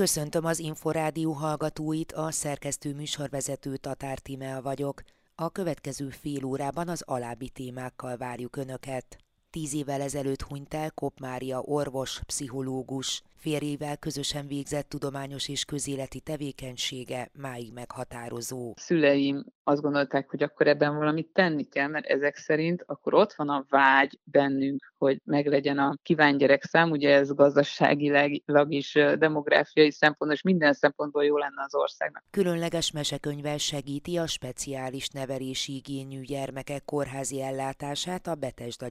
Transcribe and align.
Köszöntöm 0.00 0.44
az 0.44 0.58
Inforádió 0.58 1.32
hallgatóit, 1.32 2.12
a 2.12 2.30
szerkesztő 2.30 2.94
műsorvezető 2.94 3.76
Tatár 3.76 4.18
Timel 4.18 4.62
vagyok. 4.62 5.02
A 5.34 5.50
következő 5.50 6.08
fél 6.08 6.44
órában 6.44 6.88
az 6.88 7.02
alábbi 7.06 7.48
témákkal 7.48 8.16
várjuk 8.16 8.56
Önöket. 8.56 9.18
Tíz 9.50 9.74
évvel 9.74 10.00
ezelőtt 10.00 10.42
hunyt 10.42 10.74
el 10.74 10.90
Kop 10.90 11.20
Mária 11.20 11.60
orvos, 11.60 12.20
pszichológus. 12.26 13.22
Férjével 13.36 13.96
közösen 13.96 14.46
végzett 14.46 14.88
tudományos 14.88 15.48
és 15.48 15.64
közéleti 15.64 16.20
tevékenysége 16.20 17.30
máig 17.32 17.72
meghatározó. 17.72 18.72
Szüleim 18.76 19.44
azt 19.64 19.82
gondolták, 19.82 20.30
hogy 20.30 20.42
akkor 20.42 20.66
ebben 20.66 20.96
valamit 20.96 21.32
tenni 21.32 21.64
kell, 21.68 21.86
mert 21.86 22.06
ezek 22.06 22.36
szerint 22.36 22.82
akkor 22.86 23.14
ott 23.14 23.32
van 23.32 23.48
a 23.48 23.64
vágy 23.68 24.18
bennünk, 24.24 24.92
hogy 24.98 25.20
meglegyen 25.24 25.78
a 25.78 25.96
kívánt 26.02 26.38
gyerekszám, 26.38 26.90
ugye 26.90 27.14
ez 27.14 27.34
gazdaságilag 27.34 28.72
is, 28.72 28.92
demográfiai 29.18 29.92
szempontból 29.92 30.32
és 30.32 30.42
minden 30.42 30.72
szempontból 30.72 31.24
jó 31.24 31.36
lenne 31.36 31.62
az 31.64 31.74
országnak. 31.74 32.24
Különleges 32.30 32.92
mesekönyvvel 32.92 33.58
segíti 33.58 34.16
a 34.16 34.26
speciális 34.26 35.08
nevelési 35.08 35.74
igényű 35.74 36.20
gyermekek 36.20 36.84
kórházi 36.84 37.42
ellátását 37.42 38.26
a 38.26 38.34
Betesda 38.34 38.88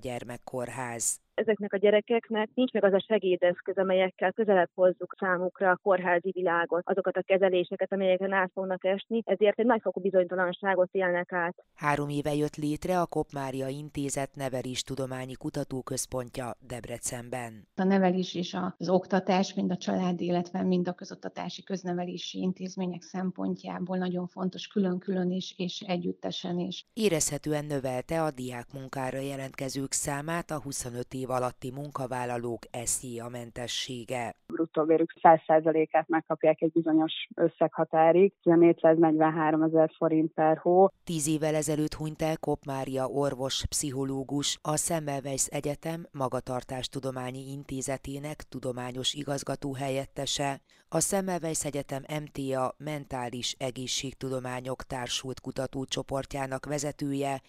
Gyermekkórház 0.49 1.19
ezeknek 1.39 1.73
a 1.73 1.77
gyerekeknek 1.77 2.49
nincs 2.53 2.71
meg 2.71 2.83
az 2.83 2.93
a 2.93 3.05
segédeszköz, 3.07 3.77
amelyekkel 3.77 4.31
közelebb 4.31 4.69
hozzuk 4.73 5.15
számukra 5.19 5.69
a 5.69 5.79
kórházi 5.83 6.31
világot, 6.31 6.81
azokat 6.85 7.15
a 7.17 7.21
kezeléseket, 7.21 7.93
amelyeken 7.93 8.33
át 8.33 8.51
fognak 8.53 8.85
esni, 8.85 9.21
ezért 9.25 9.59
egy 9.59 9.65
nagyfokú 9.65 10.01
bizonytalanságot 10.01 10.89
élnek 10.91 11.33
át. 11.33 11.55
Három 11.75 12.09
éve 12.09 12.33
jött 12.33 12.55
létre 12.55 12.99
a 12.99 13.05
Kopmária 13.05 13.67
Intézet 13.67 14.35
Nevelés 14.35 14.83
Tudományi 14.83 15.33
Kutatóközpontja 15.33 16.51
Debrecenben. 16.59 17.67
A 17.75 17.83
nevelés 17.83 18.35
és 18.35 18.57
az 18.77 18.89
oktatás, 18.89 19.53
mind 19.53 19.71
a 19.71 19.77
család, 19.77 20.21
illetve 20.21 20.63
mind 20.63 20.87
a 20.87 20.93
közoktatási 20.93 21.63
köznevelési 21.63 22.39
intézmények 22.41 23.01
szempontjából 23.01 23.97
nagyon 23.97 24.27
fontos 24.27 24.67
külön-külön 24.67 25.31
is 25.31 25.53
és 25.57 25.83
együttesen 25.87 26.59
is. 26.59 26.85
Érezhetően 26.93 27.65
növelte 27.65 28.23
a 28.23 28.31
diák 28.31 28.73
munkára 28.73 29.19
jelentkezők 29.19 29.91
számát 29.91 30.51
a 30.51 30.61
25 30.61 31.13
év 31.13 31.28
év 31.29 31.35
alatti 31.35 31.71
munkavállalók 31.71 32.61
SZIA 32.83 33.27
mentessége. 33.29 34.35
Bruttó 34.47 34.83
bérük 34.85 35.13
100%-át 35.21 36.07
megkapják 36.07 36.61
egy 36.61 36.71
bizonyos 36.71 37.13
összeghatárig, 37.35 38.33
ez 38.43 38.51
a 38.51 38.55
443 38.55 39.63
ezer 39.63 39.91
forint 39.97 40.33
per 40.33 40.57
hó. 40.57 40.89
Tíz 41.03 41.27
évvel 41.27 41.55
ezelőtt 41.55 41.93
hunyt 41.93 42.21
el 42.21 42.37
Kop 42.37 42.65
Mária 42.65 43.05
orvos, 43.05 43.65
pszichológus, 43.69 44.57
a 44.61 44.77
Semmelweis 44.77 45.45
Egyetem 45.45 46.07
Magatartástudományi 46.11 47.51
Intézetének 47.51 48.43
tudományos 48.49 49.13
igazgató 49.13 49.73
helyettese, 49.73 50.61
a 50.89 50.99
Semmelweis 50.99 51.65
Egyetem 51.65 52.03
MTA 52.23 52.75
Mentális 52.77 53.55
Egészségtudományok 53.57 54.83
Társult 54.83 55.39
Kutatócsoportjának 55.39 56.65
vezetője, 56.65 57.41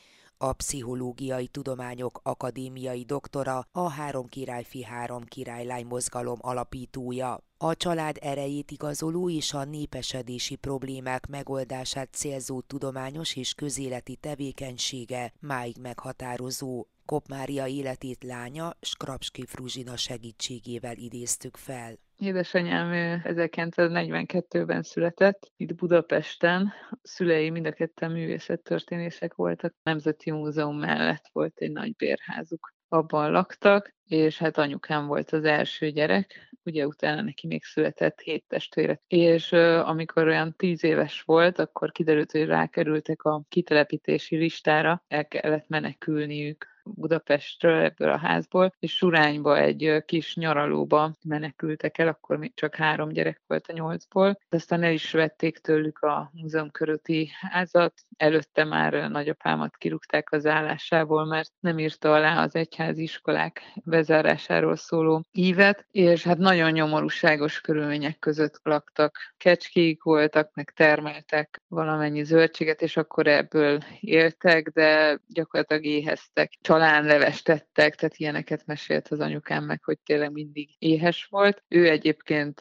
a 0.43 0.53
Pszichológiai 0.53 1.47
Tudományok 1.47 2.21
Akadémiai 2.23 3.03
doktora, 3.03 3.67
a 3.73 3.91
Három 3.91 4.27
királyfi 4.27 4.83
Három 4.83 5.25
királylány 5.25 5.87
mozgalom 5.87 6.39
alapítója. 6.41 7.45
A 7.57 7.77
család 7.77 8.17
erejét 8.21 8.71
igazoló 8.71 9.31
és 9.31 9.53
a 9.53 9.65
népesedési 9.65 10.57
problémák 10.57 11.27
megoldását 11.27 12.09
célzó 12.13 12.61
tudományos 12.61 13.37
és 13.37 13.55
közéleti 13.55 14.17
tevékenysége 14.17 15.33
máig 15.41 15.77
meghatározó. 15.81 16.87
Kop 17.05 17.29
Mária 17.29 17.67
életét 17.67 18.25
lánya 18.25 18.77
Skrapski 18.81 19.45
Fruzsina 19.47 19.97
segítségével 19.97 20.97
idéztük 20.97 21.57
fel. 21.57 21.99
Édesanyám 22.21 23.21
1942-ben 23.25 24.83
született, 24.83 25.53
itt 25.57 25.75
Budapesten. 25.75 26.73
A 26.91 26.99
szülei 27.03 27.51
mind 27.51 27.67
a 27.67 27.73
ketten 27.73 28.11
művészettörténészek 28.11 29.35
voltak. 29.35 29.73
A 29.77 29.81
Nemzeti 29.83 30.31
Múzeum 30.31 30.79
mellett 30.79 31.25
volt 31.33 31.59
egy 31.59 31.73
nagy 31.73 31.97
bérházuk. 31.97 32.75
Abban 32.89 33.31
laktak, 33.31 33.95
és 34.05 34.39
hát 34.39 34.59
anyukám 34.59 35.07
volt 35.07 35.31
az 35.31 35.45
első 35.45 35.91
gyerek, 35.91 36.57
ugye 36.65 36.87
utána 36.87 37.23
neki 37.23 37.47
még 37.47 37.65
született 37.65 38.21
hét 38.21 38.45
testvére. 38.49 39.01
És 39.07 39.53
uh, 39.53 39.89
amikor 39.89 40.27
olyan 40.27 40.55
tíz 40.57 40.85
éves 40.85 41.23
volt, 41.23 41.59
akkor 41.59 41.93
kiderült, 41.93 42.31
hogy 42.31 42.47
rákerültek 42.47 43.23
a 43.23 43.43
kitelepítési 43.49 44.37
listára, 44.37 45.05
el 45.09 45.27
kellett 45.27 45.69
menekülniük 45.69 46.67
Budapestről, 46.95 47.83
ebből 47.85 48.11
a 48.11 48.19
házból, 48.19 48.75
és 48.79 48.97
Surányba 48.97 49.59
egy 49.59 50.03
kis 50.07 50.37
nyaralóba 50.37 51.17
menekültek 51.25 51.99
el, 51.99 52.09
akkor 52.09 52.37
még 52.37 52.55
csak 52.55 52.75
három 52.75 53.09
gyerek 53.09 53.41
volt 53.47 53.67
a 53.67 53.73
nyolcból. 53.73 54.39
De 54.49 54.57
aztán 54.57 54.83
el 54.83 54.93
is 54.93 55.11
vették 55.13 55.59
tőlük 55.59 55.99
a 55.99 56.31
múzeum 56.35 56.71
köröti 56.71 57.31
házat, 57.41 57.93
előtte 58.17 58.65
már 58.65 59.11
nagyapámat 59.11 59.77
kirúgták 59.77 60.33
az 60.33 60.47
állásából, 60.47 61.25
mert 61.25 61.53
nem 61.61 61.79
írta 61.79 62.13
alá 62.13 62.43
az 62.43 62.55
egyházi 62.55 63.03
iskolák 63.03 63.63
bezárásáról 63.85 64.77
szóló 64.77 65.25
ívet, 65.33 65.87
és 65.91 66.23
hát 66.23 66.39
nagyon 66.39 66.71
nyomorúságos 66.71 67.61
körülmények 67.61 68.19
között 68.19 68.61
laktak. 68.63 69.17
Kecskék 69.37 70.03
voltak, 70.03 70.51
meg 70.55 70.71
termeltek 70.71 71.63
valamennyi 71.69 72.23
zöldséget, 72.25 72.83
és 72.83 72.97
akkor 72.97 73.27
ebből 73.27 73.79
éltek, 74.01 74.69
de 74.69 75.19
gyakorlatilag 75.29 75.85
éheztek 75.85 76.53
levest 76.81 77.45
tettek, 77.45 77.95
tehát 77.95 78.17
ilyeneket 78.17 78.67
mesélt 78.67 79.09
az 79.09 79.21
anyukám 79.21 79.65
meg, 79.65 79.85
hogy 79.85 79.99
tényleg 79.99 80.33
mindig 80.33 80.69
éhes 80.79 81.25
volt. 81.25 81.63
Ő 81.69 81.89
egyébként 81.89 82.61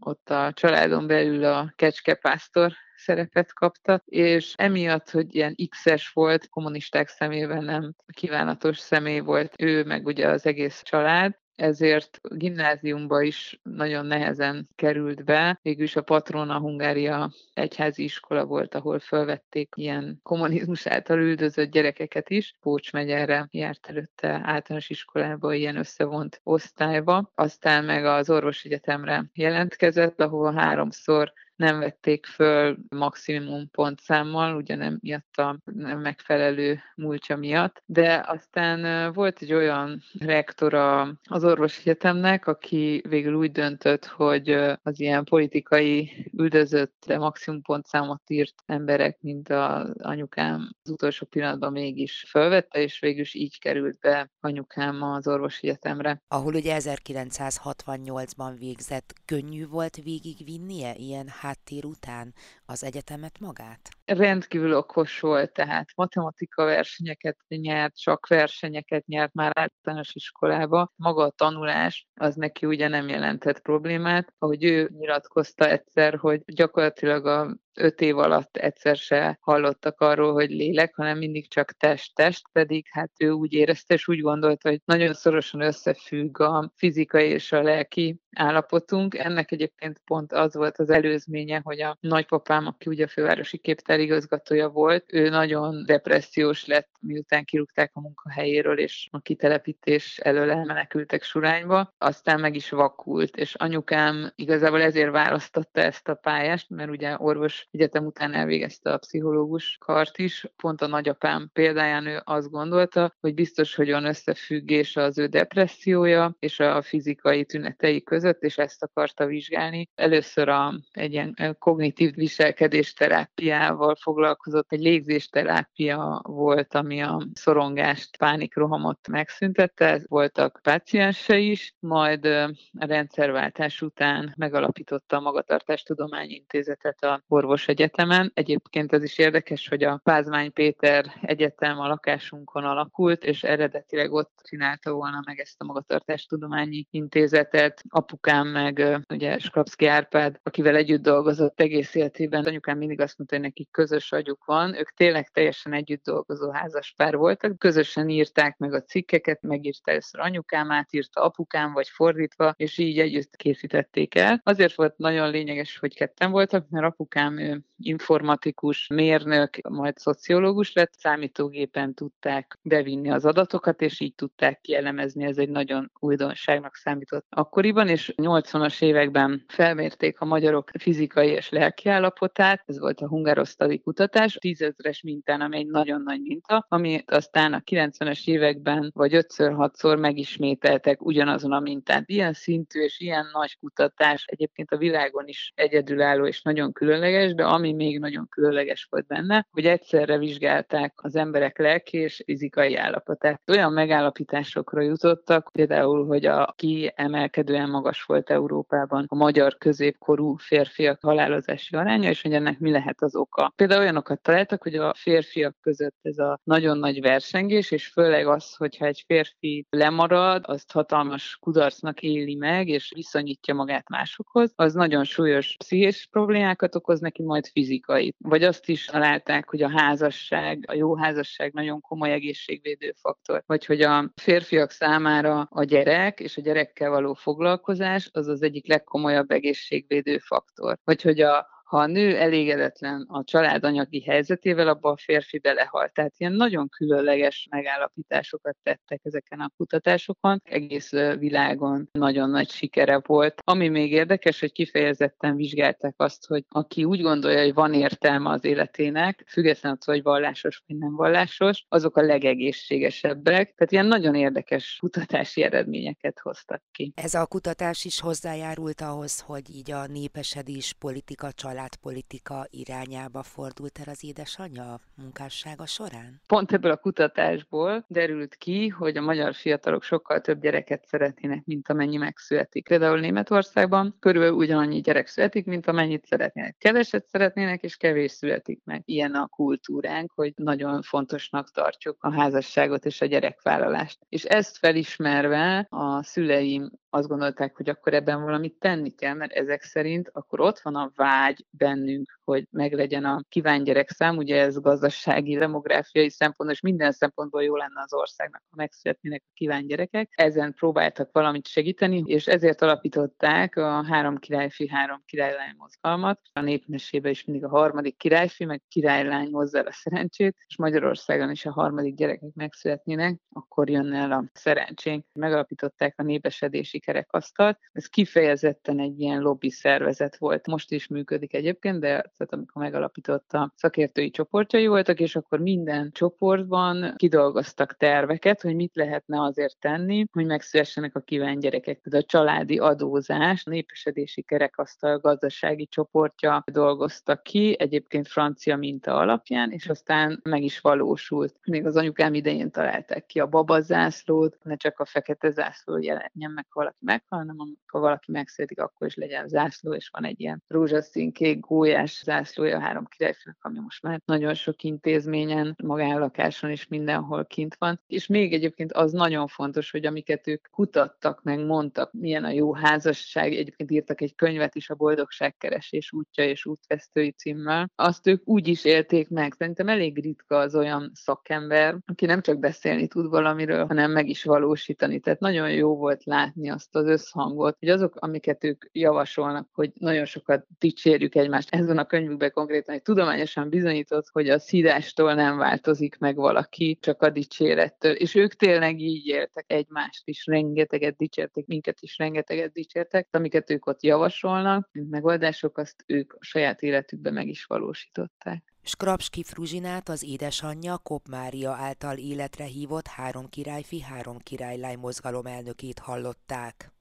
ott 0.00 0.30
a 0.30 0.52
családon 0.54 1.06
belül 1.06 1.44
a 1.44 1.72
kecskepásztor 1.76 2.72
szerepet 2.96 3.52
kapta, 3.52 4.02
és 4.04 4.52
emiatt, 4.56 5.10
hogy 5.10 5.34
ilyen 5.34 5.56
X-es 5.68 6.08
volt, 6.08 6.48
kommunisták 6.48 7.08
szemében 7.08 7.64
nem 7.64 7.94
kívánatos 8.12 8.78
személy 8.78 9.20
volt 9.20 9.54
ő, 9.58 9.84
meg 9.84 10.06
ugye 10.06 10.28
az 10.28 10.46
egész 10.46 10.82
család, 10.82 11.42
ezért 11.56 12.20
gimnáziumba 12.22 13.22
is 13.22 13.60
nagyon 13.62 14.06
nehezen 14.06 14.68
került 14.74 15.24
be. 15.24 15.58
Végülis 15.62 15.96
a 15.96 16.02
Patrona 16.02 16.58
Hungária 16.58 17.30
egyházi 17.54 18.02
iskola 18.02 18.44
volt, 18.44 18.74
ahol 18.74 18.98
felvették 18.98 19.72
ilyen 19.76 20.20
kommunizmus 20.22 20.86
által 20.86 21.18
üldözött 21.18 21.70
gyerekeket 21.70 22.30
is. 22.30 22.56
Pócs 22.60 22.92
megyerre 22.92 23.48
járt 23.50 23.86
előtte 23.86 24.40
általános 24.44 24.90
iskolába, 24.90 25.54
ilyen 25.54 25.76
összevont 25.76 26.40
osztályba. 26.42 27.30
Aztán 27.34 27.84
meg 27.84 28.04
az 28.04 28.30
orvosegyetemre 28.30 29.24
jelentkezett, 29.34 30.20
ahol 30.20 30.54
háromszor 30.54 31.32
nem 31.56 31.78
vették 31.78 32.26
föl 32.26 32.76
maximum 32.88 33.70
pontszámmal, 33.70 34.56
ugye 34.56 34.74
nem 34.76 34.98
miatt 35.00 35.36
a 35.36 35.58
nem 35.64 36.00
megfelelő 36.00 36.80
múltja 36.94 37.36
miatt, 37.36 37.82
de 37.86 38.24
aztán 38.26 39.12
volt 39.12 39.38
egy 39.42 39.52
olyan 39.52 40.02
rektora 40.18 41.00
az 41.24 41.44
orvosegyetemnek, 41.44 42.46
aki 42.46 43.04
végül 43.08 43.34
úgy 43.34 43.52
döntött, 43.52 44.06
hogy 44.06 44.50
az 44.82 45.00
ilyen 45.00 45.24
politikai 45.24 46.26
üldözött, 46.36 47.04
de 47.06 47.18
maximum 47.18 47.62
pontszámot 47.62 48.30
írt 48.30 48.54
emberek, 48.66 49.18
mint 49.20 49.48
az 49.48 49.94
anyukám 49.98 50.70
az 50.82 50.90
utolsó 50.90 51.26
pillanatban 51.26 51.72
mégis 51.72 52.24
fölvette, 52.28 52.80
és 52.82 53.00
végül 53.00 53.20
is 53.20 53.34
így 53.34 53.58
került 53.58 53.98
be 54.00 54.30
anyukám 54.40 55.02
az 55.02 55.28
orvosegyetemre. 55.28 56.22
Ahol 56.28 56.54
ugye 56.54 56.76
1968-ban 56.80 58.54
végzett, 58.58 59.12
könnyű 59.24 59.66
volt 59.66 59.96
végigvinnie 59.96 60.94
ilyen 60.94 61.28
háttér 61.44 61.84
után 61.84 62.34
az 62.66 62.84
egyetemet 62.84 63.38
magát? 63.40 63.88
Rendkívül 64.04 64.74
okos 64.76 65.20
volt, 65.20 65.52
tehát 65.52 65.88
matematika 65.96 66.64
versenyeket 66.64 67.36
nyert, 67.48 67.98
csak 67.98 68.26
versenyeket 68.26 69.06
nyert 69.06 69.34
már 69.34 69.52
általános 69.54 70.14
iskolába. 70.14 70.92
Maga 70.96 71.22
a 71.24 71.30
tanulás 71.36 72.06
az 72.14 72.34
neki 72.34 72.66
ugye 72.66 72.88
nem 72.88 73.08
jelentett 73.08 73.60
problémát. 73.60 74.34
Ahogy 74.38 74.64
ő 74.64 74.90
nyilatkozta 74.98 75.68
egyszer, 75.68 76.16
hogy 76.16 76.42
gyakorlatilag 76.44 77.26
a 77.26 77.56
öt 77.74 78.00
év 78.00 78.18
alatt 78.18 78.56
egyszer 78.56 78.96
se 78.96 79.38
hallottak 79.40 80.00
arról, 80.00 80.32
hogy 80.32 80.50
lélek, 80.50 80.94
hanem 80.94 81.18
mindig 81.18 81.48
csak 81.48 81.72
test-test, 81.72 82.48
pedig 82.52 82.86
hát 82.90 83.10
ő 83.18 83.30
úgy 83.30 83.52
érezte, 83.52 83.94
és 83.94 84.08
úgy 84.08 84.20
gondolta, 84.20 84.68
hogy 84.68 84.80
nagyon 84.84 85.12
szorosan 85.12 85.60
összefügg 85.60 86.40
a 86.40 86.72
fizikai 86.76 87.28
és 87.28 87.52
a 87.52 87.62
lelki 87.62 88.20
állapotunk. 88.34 89.18
Ennek 89.18 89.52
egyébként 89.52 90.00
pont 90.04 90.32
az 90.32 90.54
volt 90.54 90.78
az 90.78 90.90
előzménye, 90.90 91.60
hogy 91.64 91.80
a 91.80 91.96
nagypapám, 92.00 92.66
aki 92.66 92.88
ugye 92.88 93.04
a 93.04 93.08
fővárosi 93.08 93.58
képtárigazgatója 93.58 94.68
volt, 94.68 95.12
ő 95.12 95.28
nagyon 95.28 95.84
depressziós 95.86 96.66
lett, 96.66 96.88
miután 97.00 97.44
kirúgták 97.44 97.90
a 97.94 98.00
munkahelyéről, 98.00 98.78
és 98.78 99.08
a 99.10 99.20
kitelepítés 99.20 100.18
elől 100.18 100.50
elmenekültek 100.50 101.22
Surányba, 101.22 101.94
aztán 101.98 102.40
meg 102.40 102.54
is 102.54 102.70
vakult, 102.70 103.36
és 103.36 103.54
anyukám 103.54 104.32
igazából 104.34 104.82
ezért 104.82 105.10
választotta 105.10 105.80
ezt 105.80 106.08
a 106.08 106.14
pályást, 106.14 106.70
mert 106.70 106.90
ugye 106.90 107.16
orvos 107.18 107.63
egyetem 107.70 108.06
után 108.06 108.34
elvégezte 108.34 108.92
a 108.92 108.98
pszichológus 108.98 109.76
kart 109.80 110.18
is. 110.18 110.46
Pont 110.56 110.82
a 110.82 110.86
nagyapám 110.86 111.50
példáján 111.52 112.06
ő 112.06 112.20
azt 112.24 112.50
gondolta, 112.50 113.14
hogy 113.20 113.34
biztos, 113.34 113.74
hogy 113.74 113.90
van 113.90 114.04
összefüggés 114.04 114.96
az 114.96 115.18
ő 115.18 115.26
depressziója 115.26 116.36
és 116.38 116.60
a 116.60 116.82
fizikai 116.82 117.44
tünetei 117.44 118.02
között, 118.02 118.42
és 118.42 118.58
ezt 118.58 118.82
akarta 118.82 119.26
vizsgálni. 119.26 119.88
Először 119.94 120.48
a, 120.48 120.74
egy 120.90 121.12
ilyen 121.12 121.56
kognitív 121.58 122.14
viselkedés 122.14 122.92
terápiával 122.92 123.94
foglalkozott, 123.94 124.72
egy 124.72 124.80
légzésterápia 124.80 126.20
volt, 126.22 126.74
ami 126.74 127.02
a 127.02 127.26
szorongást, 127.34 128.16
pánikrohamot 128.16 129.08
megszüntette, 129.08 130.02
voltak 130.06 130.60
páciensei 130.62 131.50
is, 131.50 131.74
majd 131.80 132.24
a 132.24 132.86
rendszerváltás 132.86 133.82
után 133.82 134.34
megalapította 134.36 135.16
a 135.16 135.20
Magatartástudományi 135.20 136.34
Intézetet 136.34 137.04
a 137.04 137.22
Orvos 137.28 137.53
Egyetemen. 137.62 138.30
Egyébként 138.34 138.92
ez 138.92 139.02
is 139.02 139.18
érdekes, 139.18 139.68
hogy 139.68 139.82
a 139.82 140.00
Pázmány 140.02 140.52
Péter 140.52 141.04
Egyetem 141.22 141.78
a 141.78 141.88
lakásunkon 141.88 142.64
alakult, 142.64 143.24
és 143.24 143.42
eredetileg 143.42 144.12
ott 144.12 144.40
csinálta 144.42 144.92
volna 144.92 145.20
meg 145.26 145.38
ezt 145.38 145.60
a 145.60 145.64
Magatartástudományi 145.64 146.86
Intézetet. 146.90 147.82
Apukám 147.88 148.48
meg 148.48 149.02
ugye 149.08 149.38
Skrapszki 149.38 149.86
Árpád, 149.86 150.40
akivel 150.42 150.76
együtt 150.76 151.02
dolgozott 151.02 151.60
egész 151.60 151.94
életében. 151.94 152.44
Anyukám 152.44 152.78
mindig 152.78 153.00
azt 153.00 153.18
mondta, 153.18 153.36
hogy 153.36 153.44
nekik 153.44 153.70
közös 153.70 154.12
agyuk 154.12 154.44
van. 154.44 154.78
Ők 154.78 154.90
tényleg 154.90 155.28
teljesen 155.28 155.72
együtt 155.72 156.04
dolgozó 156.04 156.50
házaspár 156.50 157.16
voltak. 157.16 157.58
Közösen 157.58 158.08
írták 158.08 158.56
meg 158.58 158.72
a 158.72 158.82
cikkeket, 158.82 159.42
megírta 159.42 159.90
először 159.90 160.20
anyukám, 160.20 160.70
átírta 160.70 161.22
apukám, 161.22 161.72
vagy 161.72 161.88
fordítva, 161.88 162.54
és 162.56 162.78
így 162.78 162.98
együtt 162.98 163.36
készítették 163.36 164.14
el. 164.14 164.40
Azért 164.44 164.74
volt 164.74 164.96
nagyon 164.96 165.30
lényeges, 165.30 165.78
hogy 165.78 165.94
ketten 165.94 166.30
voltak, 166.30 166.68
mert 166.68 166.86
apukám 166.86 167.38
informatikus, 167.78 168.86
mérnök, 168.86 169.68
majd 169.68 169.96
szociológus 169.96 170.72
lett, 170.72 170.92
számítógépen 170.92 171.94
tudták 171.94 172.58
bevinni 172.62 173.10
az 173.10 173.24
adatokat, 173.24 173.80
és 173.80 174.00
így 174.00 174.14
tudták 174.14 174.60
kielemezni. 174.60 175.24
Ez 175.24 175.38
egy 175.38 175.48
nagyon 175.48 175.90
újdonságnak 176.00 176.74
számított 176.74 177.26
akkoriban, 177.28 177.88
és 177.88 178.12
80-as 178.16 178.82
években 178.82 179.44
felmérték 179.48 180.20
a 180.20 180.24
magyarok 180.24 180.70
fizikai 180.78 181.28
és 181.28 181.48
lelki 181.48 181.88
állapotát, 181.88 182.62
ez 182.66 182.78
volt 182.78 183.00
a 183.00 183.08
hungarosztali 183.08 183.80
kutatás, 183.80 184.34
tízezres 184.34 185.02
mintán, 185.02 185.40
ami 185.40 185.56
egy 185.56 185.66
nagyon 185.66 186.02
nagy 186.02 186.20
minta, 186.20 186.66
amit 186.68 187.10
aztán 187.10 187.52
a 187.52 187.62
90-es 187.70 188.28
években 188.28 188.90
vagy 188.94 189.12
5-6-szor 189.14 190.00
megismételtek 190.00 191.02
ugyanazon 191.04 191.52
a 191.52 191.60
mintán. 191.60 192.02
Ilyen 192.06 192.32
szintű 192.32 192.80
és 192.80 193.00
ilyen 193.00 193.26
nagy 193.32 193.58
kutatás 193.58 194.24
egyébként 194.26 194.70
a 194.70 194.76
világon 194.76 195.26
is 195.26 195.52
egyedülálló 195.54 196.26
és 196.26 196.42
nagyon 196.42 196.72
különleges, 196.72 197.33
de 197.34 197.44
ami 197.44 197.72
még 197.72 197.98
nagyon 197.98 198.26
különleges 198.28 198.86
volt 198.90 199.06
benne, 199.06 199.46
hogy 199.50 199.66
egyszerre 199.66 200.18
vizsgálták 200.18 200.92
az 200.96 201.16
emberek 201.16 201.58
lelki 201.58 201.96
és 201.96 202.22
fizikai 202.24 202.76
állapotát. 202.76 203.40
Olyan 203.50 203.72
megállapításokra 203.72 204.80
jutottak, 204.80 205.50
például, 205.52 206.06
hogy 206.06 206.26
a 206.26 206.54
kiemelkedően 206.56 207.70
magas 207.70 208.02
volt 208.02 208.30
Európában 208.30 209.04
a 209.08 209.14
magyar 209.14 209.56
középkorú 209.58 210.36
férfiak 210.36 210.98
halálozási 211.02 211.76
aránya, 211.76 212.08
és 212.08 212.22
hogy 212.22 212.32
ennek 212.32 212.58
mi 212.58 212.70
lehet 212.70 213.02
az 213.02 213.16
oka. 213.16 213.52
Például 213.56 213.80
olyanokat 213.80 214.22
találtak, 214.22 214.62
hogy 214.62 214.74
a 214.74 214.94
férfiak 214.96 215.56
között 215.60 215.96
ez 216.02 216.18
a 216.18 216.40
nagyon 216.44 216.78
nagy 216.78 217.00
versengés, 217.00 217.70
és 217.70 217.86
főleg 217.86 218.26
az, 218.26 218.54
hogyha 218.54 218.86
egy 218.86 219.02
férfi 219.06 219.66
lemarad, 219.70 220.44
azt 220.46 220.72
hatalmas 220.72 221.36
kudarcnak 221.40 222.02
éli 222.02 222.34
meg, 222.34 222.68
és 222.68 222.92
viszonyítja 222.94 223.54
magát 223.54 223.88
másokhoz, 223.88 224.52
az 224.56 224.74
nagyon 224.74 225.04
súlyos 225.04 225.54
pszichés 225.58 226.08
problémákat 226.10 226.74
okoz 226.74 227.00
neki, 227.00 227.22
majd 227.24 227.46
fizikai. 227.46 228.14
Vagy 228.18 228.42
azt 228.42 228.68
is 228.68 228.84
találták, 228.84 229.48
hogy 229.48 229.62
a 229.62 229.70
házasság, 229.70 230.64
a 230.66 230.74
jó 230.74 230.96
házasság 230.96 231.52
nagyon 231.52 231.80
komoly 231.80 232.12
egészségvédő 232.12 232.94
faktor, 233.00 233.42
vagy 233.46 233.64
hogy 233.64 233.82
a 233.82 234.12
férfiak 234.14 234.70
számára 234.70 235.46
a 235.50 235.64
gyerek 235.64 236.20
és 236.20 236.36
a 236.36 236.40
gyerekkel 236.40 236.90
való 236.90 237.14
foglalkozás 237.14 238.08
az 238.12 238.26
az 238.26 238.42
egyik 238.42 238.68
legkomolyabb 238.68 239.30
egészségvédő 239.30 240.18
faktor. 240.18 240.78
Vagy 240.84 241.02
hogy 241.02 241.20
a 241.20 241.53
ha 241.64 241.78
a 241.78 241.86
nő 241.86 242.16
elégedetlen 242.16 243.06
a 243.08 243.24
család 243.24 243.64
anyagi 243.64 244.02
helyzetével, 244.02 244.68
abban 244.68 244.92
a 244.92 244.96
férfi 244.96 245.38
belehal. 245.38 245.88
Tehát 245.88 246.14
ilyen 246.16 246.32
nagyon 246.32 246.68
különleges 246.68 247.46
megállapításokat 247.50 248.56
tettek 248.62 249.00
ezeken 249.02 249.40
a 249.40 249.50
kutatásokon. 249.56 250.40
Egész 250.44 250.90
világon 251.18 251.88
nagyon 251.92 252.30
nagy 252.30 252.50
sikere 252.50 253.00
volt. 253.06 253.40
Ami 253.44 253.68
még 253.68 253.92
érdekes, 253.92 254.40
hogy 254.40 254.52
kifejezetten 254.52 255.36
vizsgálták 255.36 255.94
azt, 255.96 256.26
hogy 256.26 256.44
aki 256.48 256.84
úgy 256.84 257.00
gondolja, 257.00 257.42
hogy 257.42 257.54
van 257.54 257.74
értelme 257.74 258.30
az 258.30 258.44
életének, 258.44 259.24
függetlenül 259.28 259.78
attól, 259.80 259.94
hogy 259.94 260.04
vallásos 260.04 260.62
vagy 260.66 260.76
nem 260.76 260.94
vallásos, 260.94 261.64
azok 261.68 261.96
a 261.96 262.02
legegészségesebbek. 262.02 263.54
Tehát 263.54 263.72
ilyen 263.72 263.86
nagyon 263.86 264.14
érdekes 264.14 264.76
kutatási 264.80 265.42
eredményeket 265.42 266.18
hoztak 266.18 266.62
ki. 266.70 266.92
Ez 266.96 267.14
a 267.14 267.26
kutatás 267.26 267.84
is 267.84 268.00
hozzájárult 268.00 268.80
ahhoz, 268.80 269.20
hogy 269.20 269.50
így 269.50 269.70
a 269.70 269.86
népesedés 269.86 270.74
politika 270.78 271.32
család 271.32 271.53
családpolitika 271.54 272.46
irányába 272.50 273.22
fordult 273.22 273.78
el 273.78 273.92
az 273.92 274.04
édesanyja 274.04 274.80
munkássága 274.94 275.66
során? 275.66 276.20
Pont 276.26 276.52
ebből 276.52 276.70
a 276.70 276.76
kutatásból 276.76 277.84
derült 277.88 278.34
ki, 278.34 278.68
hogy 278.68 278.96
a 278.96 279.00
magyar 279.00 279.34
fiatalok 279.34 279.82
sokkal 279.82 280.20
több 280.20 280.40
gyereket 280.40 280.86
szeretnének, 280.86 281.44
mint 281.44 281.68
amennyi 281.68 281.96
megszületik. 281.96 282.68
Például 282.68 283.00
Németországban 283.00 283.96
körülbelül 284.00 284.36
ugyanannyi 284.36 284.80
gyerek 284.80 285.06
születik, 285.06 285.44
mint 285.44 285.66
amennyit 285.66 286.06
szeretnének. 286.06 286.56
Keveset 286.58 287.06
szeretnének, 287.06 287.62
és 287.62 287.76
kevés 287.76 288.12
születik 288.12 288.60
meg. 288.64 288.82
Ilyen 288.84 289.14
a 289.14 289.26
kultúránk, 289.26 290.12
hogy 290.14 290.32
nagyon 290.36 290.82
fontosnak 290.82 291.50
tartjuk 291.50 291.96
a 292.00 292.12
házasságot 292.12 292.84
és 292.84 293.00
a 293.00 293.06
gyerekvállalást. 293.06 293.98
És 294.08 294.24
ezt 294.24 294.58
felismerve 294.58 295.66
a 295.70 296.02
szüleim 296.02 296.70
azt 296.94 297.08
gondolták, 297.08 297.56
hogy 297.56 297.68
akkor 297.68 297.94
ebben 297.94 298.22
valamit 298.22 298.58
tenni 298.58 298.90
kell, 298.90 299.14
mert 299.14 299.32
ezek 299.32 299.62
szerint 299.62 300.10
akkor 300.12 300.40
ott 300.40 300.58
van 300.58 300.74
a 300.74 300.92
vágy 300.96 301.46
bennünk, 301.50 302.20
hogy 302.24 302.46
meglegyen 302.50 303.04
a 303.04 303.24
kívánt 303.28 303.64
gyerekszám, 303.64 304.16
ugye 304.16 304.40
ez 304.40 304.60
gazdasági, 304.60 305.36
demográfiai 305.36 306.10
szempontból, 306.10 306.50
és 306.50 306.60
minden 306.60 306.92
szempontból 306.92 307.42
jó 307.42 307.56
lenne 307.56 307.80
az 307.84 307.94
országnak, 307.94 308.42
ha 308.50 308.56
megszületnének 308.56 309.22
a 309.26 309.32
kívánt 309.34 309.66
gyerekek. 309.66 310.10
Ezen 310.14 310.54
próbáltak 310.54 311.12
valamit 311.12 311.46
segíteni, 311.46 312.02
és 312.06 312.26
ezért 312.26 312.62
alapították 312.62 313.56
a 313.56 313.84
három 313.84 314.16
királyfi, 314.16 314.68
három 314.68 315.02
királylány 315.06 315.54
mozgalmat. 315.56 316.20
A 316.32 316.40
népmesébe 316.40 317.10
is 317.10 317.24
mindig 317.24 317.44
a 317.44 317.48
harmadik 317.48 317.96
királyfi, 317.96 318.44
meg 318.44 318.62
királylány 318.68 319.32
hozza 319.32 319.58
el 319.58 319.66
a 319.66 319.72
szerencsét, 319.72 320.36
és 320.46 320.56
Magyarországon 320.56 321.30
is 321.30 321.46
a 321.46 321.52
harmadik 321.52 321.94
gyerekek 321.94 322.32
megszületnének, 322.34 323.20
akkor 323.32 323.70
jön 323.70 323.92
el 323.92 324.12
a 324.12 324.24
szerencsénk. 324.32 325.04
Megalapították 325.12 325.94
a 325.96 326.02
népesedési 326.02 326.80
kerekasztalt. 326.80 327.58
Ez 327.72 327.86
kifejezetten 327.86 328.80
egy 328.80 329.00
ilyen 329.00 329.20
lobby 329.20 329.50
szervezet 329.50 330.16
volt. 330.16 330.46
Most 330.46 330.72
is 330.72 330.86
működik 330.86 331.34
egyébként, 331.34 331.80
de 331.80 332.12
tehát 332.16 332.32
amikor 332.32 332.62
megalapította 332.62 333.52
szakértői 333.56 334.10
csoportjai 334.10 334.66
voltak, 334.66 335.00
és 335.00 335.16
akkor 335.16 335.38
minden 335.38 335.90
csoportban 335.92 336.94
kidolgoztak 336.96 337.76
terveket, 337.76 338.40
hogy 338.40 338.54
mit 338.54 338.76
lehetne 338.76 339.22
azért 339.22 339.58
tenni, 339.58 340.04
hogy 340.12 340.26
megszülessenek 340.26 340.96
a 340.96 341.00
kívánt 341.00 341.40
gyerekek. 341.40 341.80
Tehát 341.80 342.02
a 342.04 342.06
családi 342.06 342.58
adózás, 342.58 343.44
népesedési 343.44 344.22
kerekasztal 344.22 344.98
gazdasági 344.98 345.66
csoportja 345.66 346.44
dolgoztak 346.52 347.22
ki, 347.22 347.56
egyébként 347.58 348.08
francia 348.08 348.56
minta 348.56 348.96
alapján, 348.96 349.50
és 349.50 349.68
aztán 349.68 350.20
meg 350.22 350.42
is 350.42 350.60
valósult. 350.60 351.38
Még 351.44 351.66
az 351.66 351.76
anyukám 351.76 352.14
idején 352.14 352.50
találták 352.50 353.06
ki 353.06 353.20
a 353.20 353.26
babazászlót, 353.26 354.38
ne 354.42 354.56
csak 354.56 354.78
a 354.78 354.84
fekete 354.84 355.30
zászló 355.30 355.78
jelenjen 355.78 356.30
meg, 356.34 356.46
ha 356.48 356.60
valaki 356.60 356.78
meghal, 356.80 357.18
hanem 357.18 357.36
amikor 357.38 357.80
valaki 357.80 358.12
megszületik, 358.12 358.60
akkor 358.60 358.86
is 358.86 358.94
legyen 358.94 359.28
zászló, 359.28 359.74
és 359.74 359.88
van 359.92 360.04
egy 360.04 360.20
ilyen 360.20 360.42
rózsaszín 360.48 361.12
kék 361.12 361.40
gólyás 361.40 362.02
zászlója 362.04 362.60
három 362.60 362.84
királyfőnek, 362.84 363.38
ami 363.40 363.58
most 363.58 363.82
már 363.82 364.00
nagyon 364.04 364.34
sok 364.34 364.62
intézményen, 364.62 365.54
magánlakáson 365.62 366.50
is 366.50 366.68
mindenhol 366.68 367.24
kint 367.24 367.56
van. 367.58 367.80
És 367.86 368.06
még 368.06 368.32
egyébként 368.32 368.72
az 368.72 368.92
nagyon 368.92 369.26
fontos, 369.26 369.70
hogy 369.70 369.86
amiket 369.86 370.26
ők 370.26 370.46
kutattak, 370.50 371.22
meg 371.22 371.46
mondtak, 371.46 371.92
milyen 371.92 372.24
a 372.24 372.30
jó 372.30 372.54
házasság, 372.54 373.32
egyébként 373.32 373.70
írtak 373.70 374.00
egy 374.00 374.14
könyvet 374.14 374.54
is 374.54 374.70
a 374.70 374.74
boldogságkeresés 374.74 375.92
útja 375.92 376.24
és 376.24 376.46
útvesztői 376.46 377.10
címmel, 377.10 377.70
azt 377.74 378.06
ők 378.06 378.28
úgy 378.28 378.48
is 378.48 378.64
élték 378.64 379.08
meg. 379.08 379.34
Szerintem 379.38 379.68
elég 379.68 380.02
ritka 380.02 380.38
az 380.38 380.54
olyan 380.54 380.90
szakember, 380.94 381.76
aki 381.86 382.06
nem 382.06 382.20
csak 382.20 382.38
beszélni 382.38 382.88
tud 382.88 383.08
valamiről, 383.08 383.66
hanem 383.66 383.90
meg 383.90 384.08
is 384.08 384.24
valósítani. 384.24 385.00
Tehát 385.00 385.20
nagyon 385.20 385.50
jó 385.50 385.76
volt 385.76 386.04
látni 386.04 386.50
azt 386.50 386.76
az 386.76 386.86
összhangot, 386.86 387.56
hogy 387.58 387.68
azok, 387.68 387.96
amiket 387.96 388.44
ők 388.44 388.64
javasolnak, 388.72 389.48
hogy 389.52 389.72
nagyon 389.74 390.04
sokat 390.04 390.46
dicsérjük 390.58 391.14
egymást. 391.14 391.54
Ez 391.54 391.66
van 391.66 391.78
a 391.78 391.86
könyvükben 391.94 392.32
konkrétan, 392.32 392.74
hogy 392.74 392.82
tudományosan 392.82 393.48
bizonyított, 393.48 394.08
hogy 394.12 394.28
a 394.28 394.38
szídástól 394.38 395.14
nem 395.14 395.36
változik 395.36 395.98
meg 395.98 396.16
valaki, 396.16 396.78
csak 396.80 397.02
a 397.02 397.10
dicsérettől. 397.10 397.92
És 397.92 398.14
ők 398.14 398.34
tényleg 398.34 398.80
így 398.80 399.06
éltek 399.06 399.44
egymást 399.46 400.08
is, 400.08 400.26
rengeteget 400.26 400.96
dicsértek, 400.96 401.46
minket 401.46 401.80
is 401.80 401.98
rengeteget 401.98 402.52
dicsértek, 402.52 403.08
amiket 403.10 403.50
ők 403.50 403.66
ott 403.66 403.82
javasolnak, 403.82 404.68
mint 404.72 404.90
megoldások, 404.90 405.58
azt 405.58 405.84
ők 405.86 406.12
a 406.12 406.18
saját 406.20 406.62
életükben 406.62 407.12
meg 407.12 407.28
is 407.28 407.44
valósították. 407.44 408.44
Skrapski 408.62 409.22
Fruzsinát 409.22 409.88
az 409.88 410.04
édesanyja 410.04 410.78
Kop 410.78 411.08
Mária 411.08 411.50
által 411.50 411.96
életre 411.96 412.44
hívott 412.44 412.86
három 412.86 413.28
királyfi, 413.28 413.80
három 413.80 414.18
királylány 414.18 414.78
mozgalom 414.78 415.26
elnökét 415.26 415.78
hallották. 415.78 416.73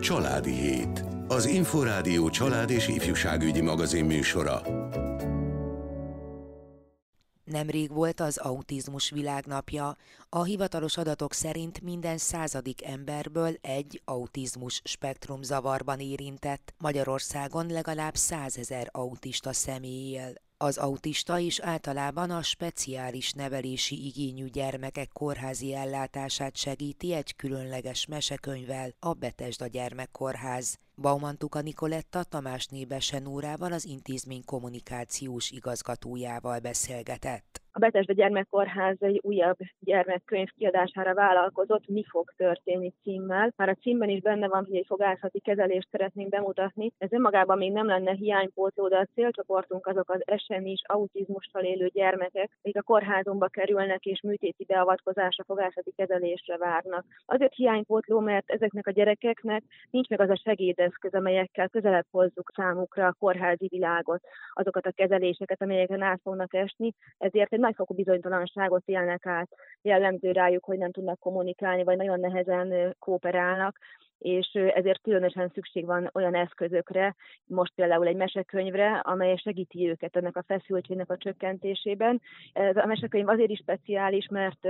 Családi 0.00 0.52
Hét. 0.52 1.04
Az 1.28 1.46
Inforádió 1.46 2.30
család 2.30 2.70
és 2.70 2.88
ifjúságügyi 2.88 3.60
magazin 3.60 4.04
műsora. 4.04 4.62
Nemrég 7.44 7.92
volt 7.92 8.20
az 8.20 8.36
autizmus 8.36 9.10
világnapja. 9.10 9.96
A 10.28 10.44
hivatalos 10.44 10.96
adatok 10.96 11.32
szerint 11.32 11.80
minden 11.80 12.18
századik 12.18 12.84
emberből 12.84 13.54
egy 13.60 14.02
autizmus 14.04 14.80
spektrum 14.84 15.42
zavarban 15.42 16.00
érintett. 16.00 16.74
Magyarországon 16.78 17.66
legalább 17.66 18.14
százezer 18.14 18.88
autista 18.92 19.52
személy 19.52 20.12
él. 20.12 20.34
Az 20.62 20.76
autista 20.78 21.38
is 21.38 21.60
általában 21.60 22.30
a 22.30 22.42
speciális 22.42 23.32
nevelési 23.32 24.06
igényű 24.06 24.46
gyermekek 24.46 25.08
kórházi 25.12 25.74
ellátását 25.74 26.56
segíti 26.56 27.12
egy 27.12 27.36
különleges 27.36 28.06
mesekönyvvel, 28.06 28.94
a 28.98 29.12
Betesda 29.12 29.66
Gyermekkórház. 29.66 30.78
Baumantuka 30.94 31.60
Nikoletta 31.60 32.22
Tamás 32.22 32.66
Nébesen 32.66 33.26
úrával 33.26 33.72
az 33.72 33.84
intézmény 33.84 34.44
kommunikációs 34.44 35.50
igazgatójával 35.50 36.58
beszélgetett. 36.58 37.62
A 37.72 37.78
Betesda 37.78 38.12
Gyermekkórház 38.12 38.96
egy 39.00 39.20
újabb 39.22 39.56
gyermekkönyv 39.78 40.48
kiadására 40.56 41.14
vállalkozott, 41.14 41.88
Mi 41.88 42.04
fog 42.08 42.32
történni 42.36 42.92
címmel. 43.02 43.52
Már 43.56 43.68
a 43.68 43.74
címben 43.74 44.08
is 44.08 44.20
benne 44.20 44.48
van, 44.48 44.64
hogy 44.64 44.76
egy 44.76 44.86
fogászati 44.86 45.40
kezelést 45.40 45.88
szeretnénk 45.90 46.28
bemutatni. 46.28 46.92
Ez 46.98 47.12
önmagában 47.12 47.58
még 47.58 47.72
nem 47.72 47.86
lenne 47.86 48.12
hiánypótló, 48.12 48.88
de 48.88 48.96
a 48.96 49.08
célcsoportunk 49.14 49.86
azok 49.86 50.10
az 50.10 50.40
SMI-s 50.40 50.82
autizmussal 50.86 51.62
élő 51.62 51.86
gyermekek, 51.86 52.50
akik 52.62 52.76
a 52.76 52.82
kórházunkba 52.82 53.46
kerülnek 53.46 54.04
és 54.04 54.20
műtéti 54.20 54.64
beavatkozásra, 54.64 55.44
fogászati 55.44 55.92
kezelésre 55.96 56.56
várnak. 56.56 57.04
Azért 57.26 57.54
hiánypótló, 57.54 58.20
mert 58.20 58.50
ezeknek 58.50 58.86
a 58.86 58.90
gyerekeknek 58.90 59.62
nincs 59.90 60.08
meg 60.08 60.20
az 60.20 60.30
a 60.30 60.40
segédeszköz, 60.44 61.14
amelyekkel 61.14 61.68
közelebb 61.68 62.06
hozzuk 62.10 62.52
számukra 62.54 63.06
a 63.06 63.16
kórházi 63.18 63.66
világot, 63.66 64.20
azokat 64.52 64.86
a 64.86 64.92
kezeléseket, 64.92 65.62
amelyeken 65.62 66.02
át 66.02 66.20
fognak 66.22 66.54
esni, 66.54 66.92
ezért 67.18 67.52
nagyfokú 67.60 67.94
bizonytalanságot 67.94 68.82
élnek 68.86 69.26
át. 69.26 69.48
Jellemző 69.82 70.32
rájuk, 70.32 70.64
hogy 70.64 70.78
nem 70.78 70.90
tudnak 70.90 71.18
kommunikálni, 71.18 71.84
vagy 71.84 71.96
nagyon 71.96 72.20
nehezen 72.20 72.96
kooperálnak, 72.98 73.78
és 74.20 74.46
ezért 74.74 75.02
különösen 75.02 75.50
szükség 75.54 75.86
van 75.86 76.10
olyan 76.14 76.34
eszközökre, 76.34 77.14
most 77.46 77.72
például 77.74 78.06
egy 78.06 78.16
mesekönyvre, 78.16 78.98
amely 78.98 79.36
segíti 79.36 79.88
őket 79.88 80.16
ennek 80.16 80.36
a 80.36 80.44
feszültségnek 80.46 81.10
a 81.10 81.16
csökkentésében. 81.16 82.20
Ez 82.52 82.76
a 82.76 82.86
mesekönyv 82.86 83.28
azért 83.28 83.50
is 83.50 83.58
speciális, 83.58 84.26
mert 84.30 84.66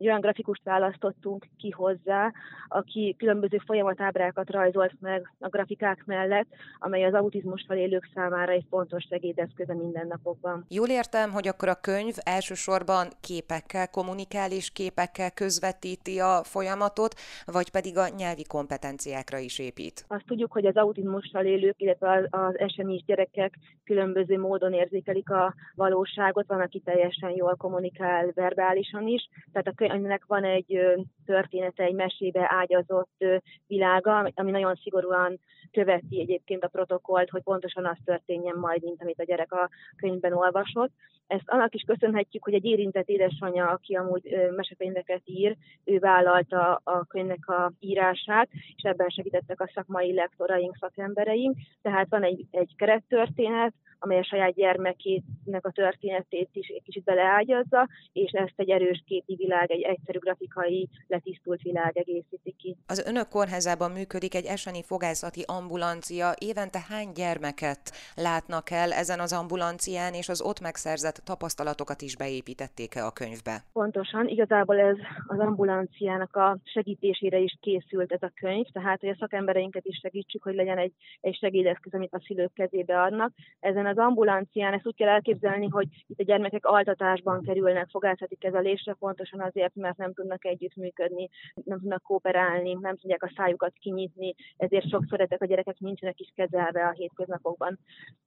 olyan 0.00 0.20
grafikust 0.20 0.62
választottunk 0.64 1.46
ki 1.56 1.70
hozzá, 1.70 2.32
aki 2.68 3.14
különböző 3.18 3.58
folyamatábrákat 3.66 4.50
rajzolt 4.50 4.92
meg 5.00 5.32
a 5.38 5.48
grafikák 5.48 6.02
mellett, 6.06 6.46
amely 6.78 7.04
az 7.04 7.14
autizmussal 7.14 7.76
élők 7.76 8.10
számára 8.14 8.52
egy 8.52 8.66
fontos 8.70 9.06
segédeszköz 9.08 9.68
a 9.68 9.74
mindennapokban. 9.74 10.64
Jól 10.68 10.88
értem, 10.88 11.30
hogy 11.30 11.48
akkor 11.48 11.68
a 11.68 11.80
könyv 11.80 12.14
elsősorban 12.22 13.08
képekkel 13.20 13.90
kommunikál 13.90 14.50
és 14.50 14.70
képekkel 14.70 15.30
közvetíti 15.30 16.18
a 16.18 16.40
folyamatot, 16.44 17.14
vagy 17.44 17.70
pedig 17.70 17.98
a 17.98 18.08
nyelvi 18.16 18.44
kompetenciákra 18.90 19.38
is 19.38 19.58
épít? 19.58 20.04
Azt 20.08 20.26
tudjuk, 20.26 20.52
hogy 20.52 20.66
az 20.66 20.76
autizmussal 20.76 21.44
élők, 21.44 21.80
illetve 21.80 22.28
az 22.30 22.54
smi 22.72 23.02
gyerekek 23.06 23.54
különböző 23.84 24.38
módon 24.38 24.72
érzékelik 24.72 25.30
a 25.30 25.54
valóságot, 25.74 26.46
van, 26.46 26.60
aki 26.60 26.80
teljesen 26.80 27.30
jól 27.30 27.56
kommunikál 27.56 28.30
verbálisan 28.34 29.06
is, 29.06 29.28
tehát 29.52 29.66
a 29.66 29.84
ennek 29.84 30.24
van 30.26 30.44
egy 30.44 30.78
története, 31.26 31.84
egy 31.84 31.94
mesébe 31.94 32.46
ágyazott 32.48 33.24
világa, 33.66 34.30
ami 34.34 34.50
nagyon 34.50 34.74
szigorúan 34.74 35.38
követi 35.70 36.20
egyébként 36.20 36.64
a 36.64 36.68
protokollt, 36.68 37.30
hogy 37.30 37.42
pontosan 37.42 37.86
az 37.86 37.96
történjen 38.04 38.56
majd, 38.56 38.82
mint 38.82 39.02
amit 39.02 39.20
a 39.20 39.24
gyerek 39.24 39.52
a 39.52 39.68
könyvben 39.96 40.32
olvasott. 40.32 40.92
Ezt 41.26 41.44
annak 41.46 41.74
is 41.74 41.82
köszönhetjük, 41.86 42.44
hogy 42.44 42.54
egy 42.54 42.64
érintett 42.64 43.08
édesanyja, 43.08 43.68
aki 43.68 43.94
amúgy 43.94 44.50
mesekönyveket 44.56 45.22
ír, 45.24 45.56
ő 45.84 45.98
vállalta 45.98 46.80
a 46.84 47.04
könyvnek 47.04 47.48
a 47.48 47.72
írását, 47.80 48.48
és 48.82 48.90
ebben 48.90 49.08
segítettek 49.08 49.60
a 49.60 49.70
szakmai 49.74 50.14
lektoraink, 50.14 50.76
szakembereink. 50.80 51.56
Tehát 51.82 52.06
van 52.10 52.22
egy, 52.22 52.46
egy 52.50 52.74
kerettörténet, 52.76 53.72
amely 54.00 54.18
a 54.18 54.24
saját 54.24 54.54
gyermekének 54.54 55.66
a 55.66 55.70
történetét 55.70 56.48
is 56.52 56.68
egy 56.68 56.82
kicsit 56.82 57.04
beleágyazza, 57.04 57.88
és 58.12 58.30
ezt 58.30 58.52
egy 58.56 58.70
erős 58.70 59.02
képi 59.06 59.34
világ, 59.34 59.70
egy 59.70 59.82
egyszerű 59.82 60.18
grafikai, 60.18 60.88
letisztult 61.06 61.62
világ 61.62 61.96
egészíti 61.96 62.54
ki. 62.58 62.76
Az 62.86 63.06
önök 63.06 63.28
kórházában 63.28 63.90
működik 63.90 64.34
egy 64.34 64.44
eseni 64.44 64.82
fogászati 64.82 65.42
ambulancia. 65.46 66.34
Évente 66.38 66.78
hány 66.88 67.10
gyermeket 67.14 67.82
látnak 68.14 68.70
el 68.70 68.92
ezen 68.92 69.20
az 69.20 69.32
ambulancián, 69.32 70.12
és 70.14 70.28
az 70.28 70.42
ott 70.42 70.60
megszerzett 70.60 71.22
tapasztalatokat 71.24 72.00
is 72.02 72.16
beépítették-e 72.16 73.04
a 73.04 73.12
könyvbe? 73.12 73.56
Pontosan, 73.72 74.28
igazából 74.28 74.78
ez 74.78 74.96
az 75.26 75.38
ambulanciának 75.38 76.36
a 76.36 76.58
segítésére 76.64 77.38
is 77.38 77.58
készült 77.60 78.12
ez 78.12 78.22
a 78.22 78.32
könyv, 78.34 78.66
tehát 78.72 79.00
hogy 79.00 79.08
a 79.08 79.16
szakembereinket 79.18 79.84
is 79.84 79.98
segítsük, 80.02 80.42
hogy 80.42 80.54
legyen 80.54 80.78
egy, 80.78 80.92
egy 81.20 81.36
segédeszköz, 81.36 81.94
amit 81.94 82.14
a 82.14 82.22
szülők 82.26 82.52
kezébe 82.52 83.02
adnak. 83.02 83.32
Ezen 83.60 83.86
az 83.86 83.98
ambulancián 83.98 84.72
ezt 84.72 84.86
úgy 84.86 84.96
kell 84.96 85.08
elképzelni, 85.08 85.68
hogy 85.68 85.86
itt 86.06 86.20
a 86.20 86.24
gyermekek 86.24 86.66
altatásban 86.66 87.42
kerülnek 87.42 87.88
fogászati 87.90 88.36
kezelésre, 88.36 88.94
pontosan 88.98 89.40
azért, 89.40 89.74
mert 89.74 89.96
nem 89.96 90.12
tudnak 90.12 90.44
együttműködni, 90.44 91.28
nem 91.64 91.78
tudnak 91.78 92.02
kooperálni, 92.02 92.72
nem 92.80 92.96
tudják 92.96 93.22
a 93.22 93.32
szájukat 93.36 93.72
kinyitni, 93.80 94.34
ezért 94.56 94.88
sokszor 94.88 95.20
ezek 95.20 95.42
a 95.42 95.46
gyerekek 95.46 95.78
nincsenek 95.78 96.20
is 96.20 96.32
kezelve 96.34 96.86
a 96.86 96.90
hétköznapokban. 96.90 97.78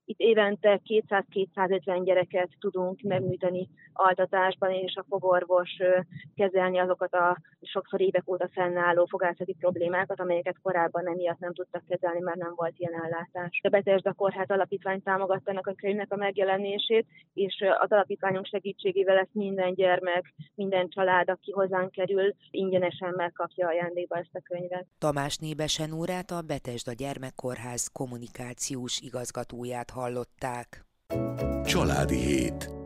Itt 0.05 0.19
évente 0.19 0.81
200-250 0.89 2.01
gyereket 2.03 2.49
tudunk 2.59 3.01
megműteni 3.01 3.69
altatásban, 3.93 4.71
és 4.71 4.95
a 4.95 5.05
fogorvos 5.09 5.71
kezelni 6.35 6.77
azokat 6.77 7.13
a 7.13 7.37
sokszor 7.61 8.01
évek 8.01 8.29
óta 8.29 8.49
fennálló 8.51 9.05
fogászati 9.05 9.55
problémákat, 9.59 10.19
amelyeket 10.33 10.61
korábban 10.61 11.07
emiatt 11.07 11.39
nem 11.39 11.53
tudtak 11.53 11.83
kezelni, 11.87 12.19
mert 12.19 12.37
nem 12.37 12.53
volt 12.55 12.73
ilyen 12.77 13.03
ellátás. 13.03 13.59
A 13.63 13.69
Betesda 13.69 14.13
Kórház 14.13 14.49
Alapítvány 14.49 15.03
támogatta 15.03 15.51
ennek 15.51 15.67
a 15.67 15.73
könyvnek 15.73 16.11
a 16.11 16.15
megjelenését, 16.15 17.05
és 17.33 17.63
az 17.79 17.91
alapítványunk 17.91 18.45
segítségével 18.45 19.17
ezt 19.17 19.33
minden 19.33 19.73
gyermek, 19.73 20.33
minden 20.55 20.89
család, 20.89 21.29
aki 21.29 21.51
hozzánk 21.51 21.91
kerül, 21.91 22.33
ingyenesen 22.51 23.13
megkapja 23.15 23.67
ajándékba 23.67 24.17
ezt 24.17 24.35
a 24.35 24.41
könyvet. 24.43 24.85
Tamás 24.97 25.37
Nébesen 25.37 25.93
úrát 25.93 26.31
a 26.31 26.41
Betesda 26.41 26.91
Gyermekkórház 26.91 27.87
kommunikációs 27.87 28.99
igazgatóját 29.01 29.89
hallották. 29.89 30.85
Családi 31.63 32.17
Hét 32.17 32.82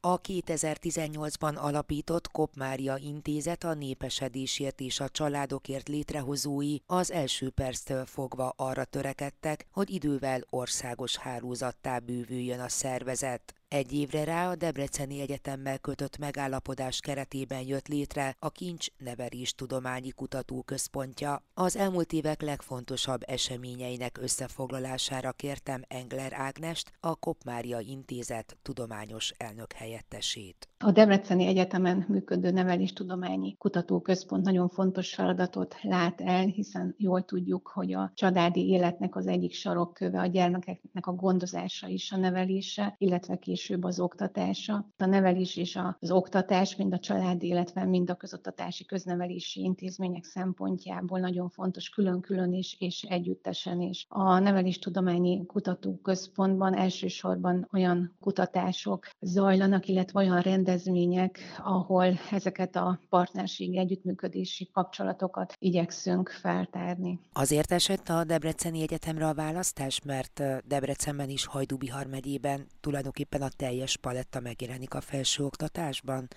a 0.00 0.20
2018-ban 0.20 1.56
alapított 1.56 2.30
Kopmária 2.30 2.96
Intézet 2.96 3.64
a 3.64 3.74
népesedésért 3.74 4.80
és 4.80 5.00
a 5.00 5.08
családokért 5.08 5.88
létrehozói 5.88 6.76
az 6.86 7.10
első 7.10 7.50
perctől 7.50 8.06
fogva 8.06 8.52
arra 8.56 8.84
törekedtek, 8.84 9.66
hogy 9.72 9.90
idővel 9.90 10.40
országos 10.50 11.16
hálózattá 11.16 11.98
bővüljön 11.98 12.60
a 12.60 12.68
szervezet. 12.68 13.59
Egy 13.74 13.92
évre 13.92 14.24
rá 14.24 14.50
a 14.50 14.56
Debreceni 14.56 15.20
Egyetemmel 15.20 15.78
kötött 15.78 16.18
megállapodás 16.18 17.00
keretében 17.00 17.60
jött 17.66 17.88
létre 17.88 18.36
a 18.38 18.50
Kincs 18.50 18.86
Nevelés 18.98 19.54
Tudományi 19.54 20.10
Kutatóközpontja. 20.10 21.42
Az 21.54 21.76
elmúlt 21.76 22.12
évek 22.12 22.42
legfontosabb 22.42 23.20
eseményeinek 23.26 24.18
összefoglalására 24.22 25.32
kértem 25.32 25.82
Engler 25.88 26.32
Ágnest, 26.32 26.92
a 27.00 27.14
Kopmária 27.14 27.80
Intézet 27.80 28.56
tudományos 28.62 29.32
elnök 29.36 29.72
helyettesét. 29.72 30.68
A 30.78 30.90
Debreceni 30.90 31.46
Egyetemen 31.46 32.04
működő 32.08 32.50
Neveléstudományi 32.50 33.56
Kutatóközpont 33.56 34.44
nagyon 34.44 34.68
fontos 34.68 35.14
feladatot 35.14 35.76
lát 35.82 36.20
el, 36.20 36.44
hiszen 36.46 36.94
jól 36.98 37.24
tudjuk, 37.24 37.70
hogy 37.74 37.92
a 37.92 38.12
családi 38.14 38.68
életnek 38.68 39.16
az 39.16 39.26
egyik 39.26 39.52
sarokköve 39.52 40.20
a 40.20 40.26
gyermekeknek 40.26 41.06
a 41.06 41.12
gondozása 41.12 41.88
is 41.88 42.12
a 42.12 42.16
nevelése, 42.16 42.94
illetve 42.98 43.36
később 43.36 43.58
később 43.60 43.84
az 43.84 44.00
oktatása. 44.00 44.86
A 44.96 45.06
nevelés 45.06 45.56
és 45.56 45.78
az 46.00 46.10
oktatás, 46.10 46.76
mind 46.76 46.92
a 46.92 46.98
családi, 46.98 47.46
illetve 47.46 47.84
mind 47.84 48.10
a 48.10 48.14
közoktatási 48.14 48.84
köznevelési 48.84 49.60
intézmények 49.60 50.24
szempontjából 50.24 51.18
nagyon 51.18 51.48
fontos 51.48 51.88
külön-külön 51.88 52.52
is 52.52 52.76
és 52.78 53.02
együttesen 53.02 53.80
is. 53.80 54.06
A 54.08 54.38
Neveléstudományi 54.38 55.46
Kutatóközpontban 55.46 56.74
elsősorban 56.74 57.68
olyan 57.72 58.16
kutatások 58.20 59.06
zajlanak, 59.20 59.86
illetve 59.88 60.20
olyan 60.20 60.40
rendezvények, 60.40 61.38
ahol 61.64 62.18
ezeket 62.30 62.76
a 62.76 63.00
partnerségi 63.08 63.78
együttműködési 63.78 64.70
kapcsolatokat 64.72 65.54
igyekszünk 65.58 66.28
feltárni. 66.28 67.20
Azért 67.32 67.72
esett 67.72 68.08
a 68.08 68.24
Debreceni 68.24 68.82
Egyetemre 68.82 69.26
a 69.26 69.34
választás, 69.34 70.00
mert 70.04 70.42
Debrecenben 70.66 71.28
is 71.28 71.46
Hajdú-Bihar 71.46 72.06
megyében 72.06 72.66
tulajdonképpen 72.80 73.42
a 73.42 73.49
teljes 73.56 73.96
paletta 73.96 74.40
megjelenik 74.40 74.94
a 74.94 75.00
felsőoktatásban, 75.00 76.28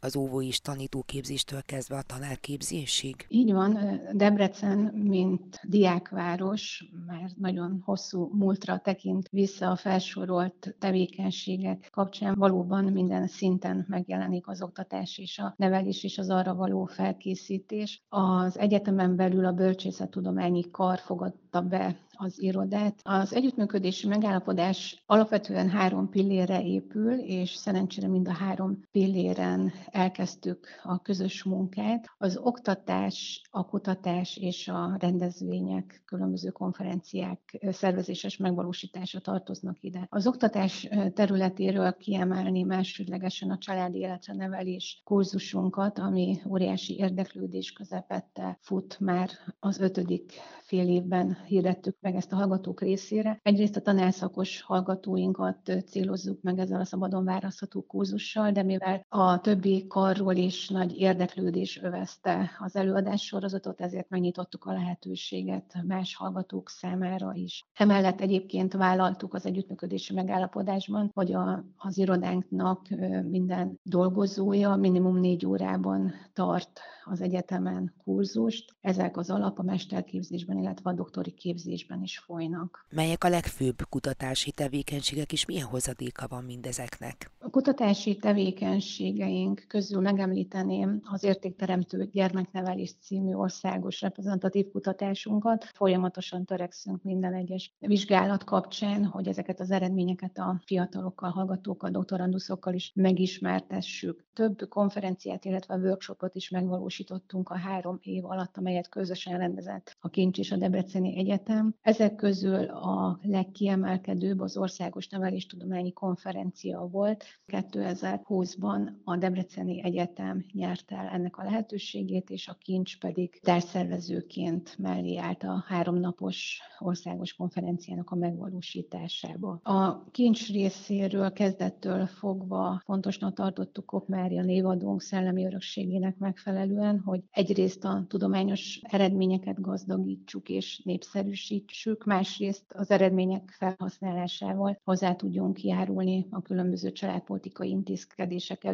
az 0.00 0.16
óvó 0.16 0.40
is 0.40 0.60
tanítóképzéstől 0.60 1.62
kezdve 1.62 1.96
a 1.96 2.02
tanárképzésig? 2.02 3.26
Így 3.28 3.52
van, 3.52 4.00
Debrecen, 4.12 4.78
mint 4.94 5.60
diákváros, 5.62 6.84
már 7.06 7.30
nagyon 7.36 7.82
hosszú 7.84 8.30
múltra 8.32 8.78
tekint 8.78 9.28
vissza 9.30 9.70
a 9.70 9.76
felsorolt 9.76 10.74
tevékenységek 10.78 11.88
kapcsán. 11.92 12.34
Valóban 12.34 12.84
minden 12.84 13.26
szinten 13.26 13.84
megjelenik 13.88 14.48
az 14.48 14.62
oktatás 14.62 15.18
és 15.18 15.38
a 15.38 15.54
nevelés 15.56 16.04
és 16.04 16.18
az 16.18 16.30
arra 16.30 16.54
való 16.54 16.84
felkészítés. 16.84 18.02
Az 18.08 18.58
egyetemen 18.58 19.16
belül 19.16 19.44
a 19.44 19.52
bölcsészettudományi 19.52 20.70
kar 20.70 20.98
fogadta 20.98 21.60
be 21.60 21.96
az 22.18 22.42
irodát. 22.42 23.00
Az 23.02 23.34
együttműködési 23.34 24.06
megállapodás 24.06 25.02
alapvetően 25.06 25.68
három 25.68 26.08
pillére 26.08 26.62
épül, 26.62 27.12
és 27.12 27.54
szerencsére 27.54 28.08
mind 28.08 28.28
a 28.28 28.32
három 28.32 28.80
pilléren 28.92 29.72
elkezdtük 29.90 30.66
a 30.82 31.02
közös 31.02 31.42
munkát. 31.42 32.06
Az 32.18 32.36
oktatás, 32.36 33.42
a 33.50 33.66
kutatás 33.66 34.36
és 34.36 34.68
a 34.68 34.96
rendezvények, 34.98 36.02
különböző 36.04 36.50
konferenciák 36.50 37.66
szervezéses 37.70 38.36
megvalósítása 38.36 39.20
tartoznak 39.20 39.76
ide. 39.80 40.06
Az 40.08 40.26
oktatás 40.26 40.88
területéről 41.14 41.92
kiemelni 41.92 42.62
másodlegesen 42.62 43.50
a 43.50 43.58
családi 43.58 43.98
életre 43.98 44.34
nevelés 44.34 45.00
kurzusunkat, 45.04 45.98
ami 45.98 46.40
óriási 46.48 46.96
érdeklődés 46.98 47.72
közepette 47.72 48.58
fut 48.60 49.00
már 49.00 49.30
az 49.58 49.80
ötödik 49.80 50.32
fél 50.62 50.88
évben 50.88 51.36
hirdettük 51.46 51.96
meg 52.00 52.14
ezt 52.14 52.32
a 52.32 52.36
hallgatók 52.36 52.80
részére. 52.80 53.40
Egyrészt 53.42 53.76
a 53.76 53.80
tanárszakos 53.80 54.62
hallgatóinkat 54.62 55.72
célozzuk 55.86 56.42
meg 56.42 56.58
ezzel 56.58 56.80
a 56.80 56.84
szabadon 56.84 57.24
választható 57.24 57.82
kurzussal, 57.82 58.50
de 58.50 58.62
mivel 58.62 59.04
a 59.08 59.40
többi 59.40 59.77
karról 59.86 60.34
is 60.34 60.68
nagy 60.68 60.98
érdeklődés 60.98 61.82
övezte 61.82 62.50
az 62.58 62.76
előadás 62.76 63.22
sorozatot, 63.22 63.80
ezért 63.80 64.08
megnyitottuk 64.08 64.64
a 64.64 64.72
lehetőséget 64.72 65.74
más 65.86 66.16
hallgatók 66.16 66.68
számára 66.68 67.32
is. 67.34 67.66
Emellett 67.74 68.20
egyébként 68.20 68.72
vállaltuk 68.72 69.34
az 69.34 69.46
együttműködési 69.46 70.14
megállapodásban, 70.14 71.10
hogy 71.14 71.32
a, 71.32 71.64
az 71.76 71.98
irodánknak 71.98 72.88
minden 73.28 73.80
dolgozója 73.82 74.76
minimum 74.76 75.18
négy 75.20 75.46
órában 75.46 76.12
tart 76.32 76.80
az 77.04 77.20
egyetemen 77.20 77.94
kurzust. 78.04 78.76
Ezek 78.80 79.16
az 79.16 79.30
alap 79.30 79.58
a 79.58 79.62
mesterképzésben, 79.62 80.58
illetve 80.58 80.90
a 80.90 80.92
doktori 80.92 81.30
képzésben 81.30 82.02
is 82.02 82.18
folynak. 82.18 82.86
Melyek 82.90 83.24
a 83.24 83.28
legfőbb 83.28 83.76
kutatási 83.88 84.50
tevékenységek, 84.50 85.32
és 85.32 85.46
milyen 85.46 85.66
hozadéka 85.66 86.26
van 86.28 86.44
mindezeknek? 86.44 87.30
A 87.38 87.50
kutatási 87.50 88.16
tevékenységeink 88.16 89.64
közül 89.68 90.00
megemlíteném 90.00 91.00
az 91.04 91.24
Értékteremtő 91.24 92.08
Gyermeknevelés 92.12 92.94
című 93.00 93.34
országos 93.34 94.00
reprezentatív 94.00 94.70
kutatásunkat. 94.70 95.64
Folyamatosan 95.64 96.44
törekszünk 96.44 97.02
minden 97.02 97.34
egyes 97.34 97.74
vizsgálat 97.78 98.44
kapcsán, 98.44 99.04
hogy 99.04 99.28
ezeket 99.28 99.60
az 99.60 99.70
eredményeket 99.70 100.38
a 100.38 100.60
fiatalokkal, 100.64 101.30
hallgatókkal, 101.30 101.90
doktoranduszokkal 101.90 102.74
is 102.74 102.92
megismertessük. 102.94 104.26
Több 104.32 104.68
konferenciát, 104.68 105.44
illetve 105.44 105.76
workshopot 105.76 106.34
is 106.34 106.50
megvalósítottunk 106.50 107.48
a 107.48 107.58
három 107.58 107.98
év 108.02 108.24
alatt, 108.24 108.56
amelyet 108.56 108.88
közösen 108.88 109.38
rendezett 109.38 109.96
a 110.00 110.08
Kincs 110.08 110.38
és 110.38 110.52
a 110.52 110.56
Debreceni 110.56 111.18
Egyetem. 111.18 111.74
Ezek 111.80 112.14
közül 112.14 112.64
a 112.64 113.18
legkiemelkedőbb 113.22 114.40
az 114.40 114.56
Országos 114.56 115.08
Neveléstudományi 115.08 115.92
Konferencia 115.92 116.80
volt. 116.80 117.24
2020-ban 117.46 118.88
a 119.04 119.16
Debreceni 119.16 119.56
Egyetem 119.66 120.44
nyerte 120.52 120.96
el 120.96 121.06
ennek 121.06 121.36
a 121.38 121.42
lehetőségét, 121.44 122.30
és 122.30 122.48
a 122.48 122.56
Kincs 122.60 122.98
pedig 122.98 123.40
társszervezőként 123.42 124.78
mellé 124.78 125.16
állt 125.16 125.42
a 125.42 125.64
háromnapos 125.66 126.60
országos 126.78 127.32
konferenciának 127.32 128.10
a 128.10 128.14
megvalósításába. 128.16 129.60
A 129.62 130.10
Kincs 130.10 130.52
részéről 130.52 131.32
kezdettől 131.32 132.06
fogva 132.06 132.82
fontosnak 132.84 133.34
tartottuk 133.34 133.86
Kok 133.86 134.08
Mária 134.08 134.42
névadónk 134.42 135.00
szellemi 135.00 135.44
örökségének 135.46 136.18
megfelelően, 136.18 137.00
hogy 137.00 137.20
egyrészt 137.30 137.84
a 137.84 138.04
tudományos 138.08 138.80
eredményeket 138.82 139.60
gazdagítsuk 139.60 140.48
és 140.48 140.80
népszerűsítsük, 140.84 142.04
másrészt 142.04 142.64
az 142.72 142.90
eredmények 142.90 143.54
felhasználásával 143.58 144.80
hozzá 144.84 145.14
tudjunk 145.14 145.62
járulni 145.62 146.26
a 146.30 146.42
különböző 146.42 146.92
családpolitikai 146.92 147.68
intézkedések 147.68 148.64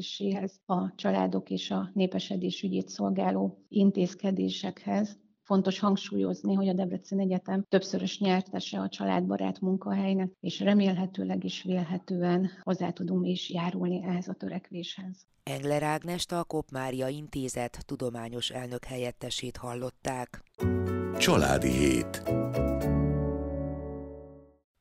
előkészítéséhez, 0.00 0.60
a 0.66 0.94
családok 0.94 1.50
és 1.50 1.70
a 1.70 1.90
népesedés 1.94 2.62
ügyét 2.62 2.88
szolgáló 2.88 3.64
intézkedésekhez. 3.68 5.18
Fontos 5.42 5.78
hangsúlyozni, 5.78 6.54
hogy 6.54 6.68
a 6.68 6.72
Debrecen 6.72 7.20
Egyetem 7.20 7.64
többszörös 7.68 8.20
nyertese 8.20 8.80
a 8.80 8.88
családbarát 8.88 9.60
munkahelynek, 9.60 10.32
és 10.40 10.60
remélhetőleg 10.60 11.44
is 11.44 11.62
vélhetően 11.62 12.50
hozzá 12.62 12.90
tudunk 12.90 13.26
is 13.26 13.50
járulni 13.50 14.02
ehhez 14.02 14.28
a 14.28 14.32
törekvéshez. 14.32 15.26
Engler 15.42 15.82
Ágnest 15.82 16.32
a 16.32 16.44
Kop 16.44 16.70
Mária 16.70 17.08
Intézet 17.08 17.78
tudományos 17.86 18.50
elnök 18.50 18.84
helyettesét 18.84 19.56
hallották. 19.56 20.42
Családi 21.18 21.70
hét. 21.70 22.22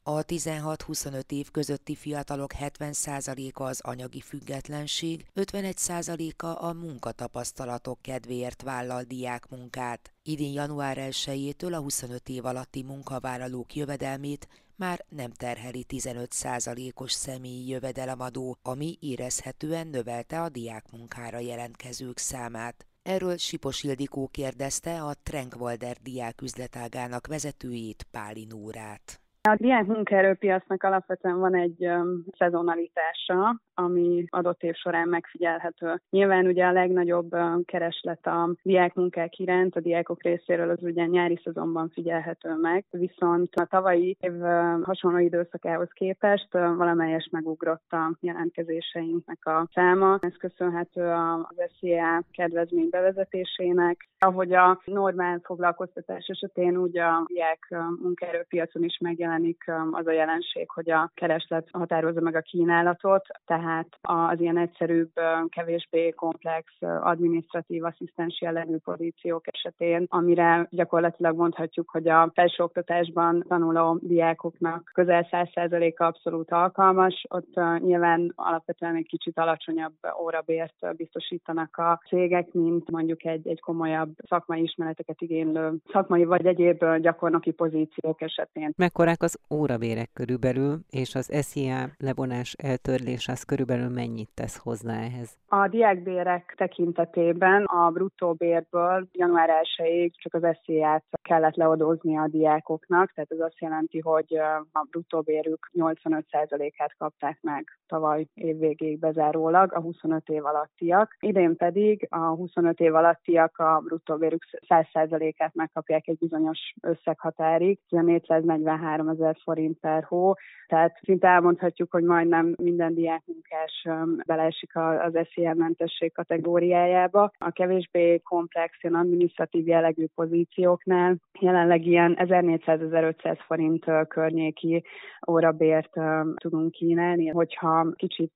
A 0.10 0.26
16-25 0.26 1.32
év 1.32 1.52
közötti 1.52 1.96
fiatalok 1.96 2.52
70%-a 2.60 3.64
az 3.64 3.80
anyagi 3.82 4.22
függetlenség, 4.22 5.26
51%-a 5.36 6.46
a 6.46 6.74
munkatapasztalatok 6.74 8.02
kedvéért 8.02 8.62
vállal 8.62 9.04
diákmunkát. 9.04 10.14
Idén 10.24 10.52
január 10.52 10.98
1-től 11.00 11.74
a 11.74 11.80
25 11.80 12.30
év 12.30 12.46
alatti 12.46 12.84
munkavállalók 12.84 13.76
jövedelmét 13.76 14.48
már 14.76 15.06
nem 15.10 15.32
terheli 15.32 15.86
15%-os 15.90 17.12
személyi 17.12 17.68
jövedelemadó, 17.68 18.58
ami 18.62 18.98
érezhetően 19.00 19.88
növelte 19.88 20.42
a 20.42 20.50
diákmunkára 20.50 21.40
jelentkezők 21.40 22.18
számát. 22.18 22.86
Erről 23.02 23.38
Sipos 23.38 23.84
Ildikó 23.84 24.28
kérdezte 24.28 25.04
a 25.04 25.14
Trenkwalder 25.24 25.98
diák 26.02 26.42
üzletágának 26.42 27.28
vezetőjét 27.28 28.08
Pálinórát. 28.12 29.22
A 29.42 29.56
diák 29.56 29.86
munkaerőpiacnak 29.86 30.84
alapvetően 30.84 31.40
van 31.40 31.56
egy 31.56 31.86
um, 31.86 32.26
szezonalitása, 32.38 33.62
ami 33.74 34.26
adott 34.30 34.64
év 34.64 34.74
során 34.74 35.08
megfigyelhető. 35.08 36.02
Nyilván 36.10 36.46
ugye 36.46 36.66
a 36.66 36.72
legnagyobb 36.72 37.36
kereslet 37.66 38.28
a 38.28 38.56
diák 38.64 38.94
munkák 38.94 39.38
iránt, 39.38 39.76
a 39.76 39.80
diákok 39.80 40.24
részéről 40.24 40.70
az 40.70 40.84
ugye 40.84 41.06
nyári 41.06 41.40
szezonban 41.44 41.90
figyelhető 41.90 42.56
meg, 42.62 42.86
viszont 42.90 43.56
a 43.56 43.66
tavalyi 43.66 44.18
év 44.20 44.40
hasonló 44.84 45.18
időszakához 45.18 45.90
képest 45.94 46.52
valamelyes 46.52 47.30
megugrott 47.32 47.92
a 47.92 48.18
jelentkezéseinknek 48.20 49.46
a 49.46 49.68
száma. 49.74 50.18
Ez 50.22 50.36
köszönhető 50.38 51.04
az 51.04 51.72
SZIA 51.78 52.24
kedvezmény 52.32 52.90
bevezetésének, 52.90 54.10
ahogy 54.20 54.54
a 54.54 54.82
normál 54.86 55.40
foglalkoztatás 55.44 56.28
esetén 56.28 56.78
úgy 56.78 56.98
a 56.98 57.24
diák 57.28 57.76
munkaerőpiacon 58.02 58.84
is 58.84 58.98
megjelenik 59.30 59.64
az 59.92 60.08
a 60.08 60.12
jelenség, 60.12 60.70
hogy 60.70 60.90
a 60.92 61.12
kereslet 61.14 61.68
határozza 61.72 62.22
meg 62.22 62.36
a 62.36 62.42
kínálatot, 62.42 63.26
tehát 63.46 63.88
az 64.02 64.40
ilyen 64.40 64.58
egyszerűbb, 64.58 65.12
kevésbé 65.50 66.10
komplex 66.10 66.66
adminisztratív 66.80 67.84
asszisztens 67.84 68.42
jellegű 68.42 68.78
pozíciók 68.78 69.48
esetén, 69.48 70.06
amire 70.10 70.68
gyakorlatilag 70.70 71.36
mondhatjuk, 71.38 71.90
hogy 71.90 72.08
a 72.08 72.32
felsőoktatásban 72.34 73.46
tanuló 73.48 74.00
diákoknak 74.02 74.92
közel 74.94 75.28
100%-a 75.32 76.04
abszolút 76.04 76.52
alkalmas, 76.52 77.26
ott 77.30 77.54
nyilván 77.80 78.32
alapvetően 78.36 78.96
egy 78.96 79.08
kicsit 79.08 79.38
alacsonyabb 79.38 79.94
órabért 80.22 80.96
biztosítanak 80.96 81.78
a 81.78 82.02
cégek, 82.08 82.54
mint 82.54 82.92
mondjuk 82.92 83.26
egy, 83.26 83.48
egy 83.48 83.60
komolyabb 83.60 84.10
szakmai 84.28 84.62
ismereteket 84.62 85.22
igénylő 85.22 85.74
szakmai 85.92 86.24
vagy 86.24 86.46
egyéb 86.46 86.86
gyakornoki 87.02 87.52
pozíciók 87.52 88.22
esetén. 88.22 88.74
Mekkorát 88.78 89.18
ezek 89.20 89.40
az 89.50 89.58
órabérek 89.58 90.10
körülbelül, 90.14 90.80
és 90.90 91.16
az 91.16 91.30
SZIA 91.32 91.90
levonás 91.98 92.54
eltörlés 92.54 93.28
az 93.28 93.44
körülbelül 93.44 93.90
mennyit 93.90 94.30
tesz 94.34 94.58
hozzá 94.58 94.94
ehhez? 94.94 95.38
A 95.48 95.68
diákbérek 95.68 96.54
tekintetében 96.58 97.64
a 97.64 97.90
bruttó 97.90 98.34
bérből 98.34 99.08
január 99.12 99.50
1-ig 99.50 100.12
csak 100.16 100.34
az 100.34 100.58
SZIA-t 100.64 101.04
kellett 101.22 101.56
leadózni 101.56 102.18
a 102.18 102.28
diákoknak, 102.28 103.12
tehát 103.14 103.32
ez 103.32 103.40
azt 103.40 103.60
jelenti, 103.60 104.00
hogy 104.00 104.38
a 104.72 104.88
bruttó 104.90 105.22
bérük 105.22 105.70
85%-át 105.74 106.96
kapták 106.98 107.38
meg 107.42 107.80
tavaly 107.88 108.28
évvégéig 108.34 109.00
bezárólag 109.00 109.74
a 109.74 109.80
25 109.80 110.30
év 110.30 110.46
alattiak. 110.46 111.16
Idén 111.20 111.56
pedig 111.56 112.08
a 112.10 112.18
25 112.18 112.80
év 112.80 112.96
alattiak 112.96 113.58
a 113.58 113.82
bruttó 113.84 114.16
bérük 114.16 114.44
100%-át 114.68 115.56
megkapják 115.56 116.08
egy 116.08 116.18
bizonyos 116.18 116.60
összeghatárig, 116.82 117.80
ez 117.90 117.98
a 117.98 118.02
443 118.02 119.09
ezer 119.10 119.36
forint 119.44 119.80
per 119.80 120.04
hó, 120.04 120.34
tehát 120.68 121.00
szinte 121.04 121.28
elmondhatjuk, 121.28 121.92
hogy 121.92 122.04
majdnem 122.04 122.54
minden 122.58 122.94
diákmunkás 122.94 123.88
beleesik 124.26 124.76
az 124.76 125.28
SZIA 125.32 125.54
mentesség 125.54 126.14
kategóriájába. 126.14 127.32
A 127.38 127.52
kevésbé 127.52 128.20
komplex, 128.20 128.78
ilyen 128.82 128.96
adminisztratív 128.96 129.68
jellegű 129.68 130.06
pozícióknál 130.16 131.16
jelenleg 131.40 131.86
ilyen 131.86 132.18
1400-1500 132.20 133.38
forint 133.46 133.86
környéki 134.08 134.84
órabért 135.28 135.94
tudunk 136.36 136.72
kínálni, 136.72 137.28
hogyha 137.28 137.88
kicsit 137.96 138.34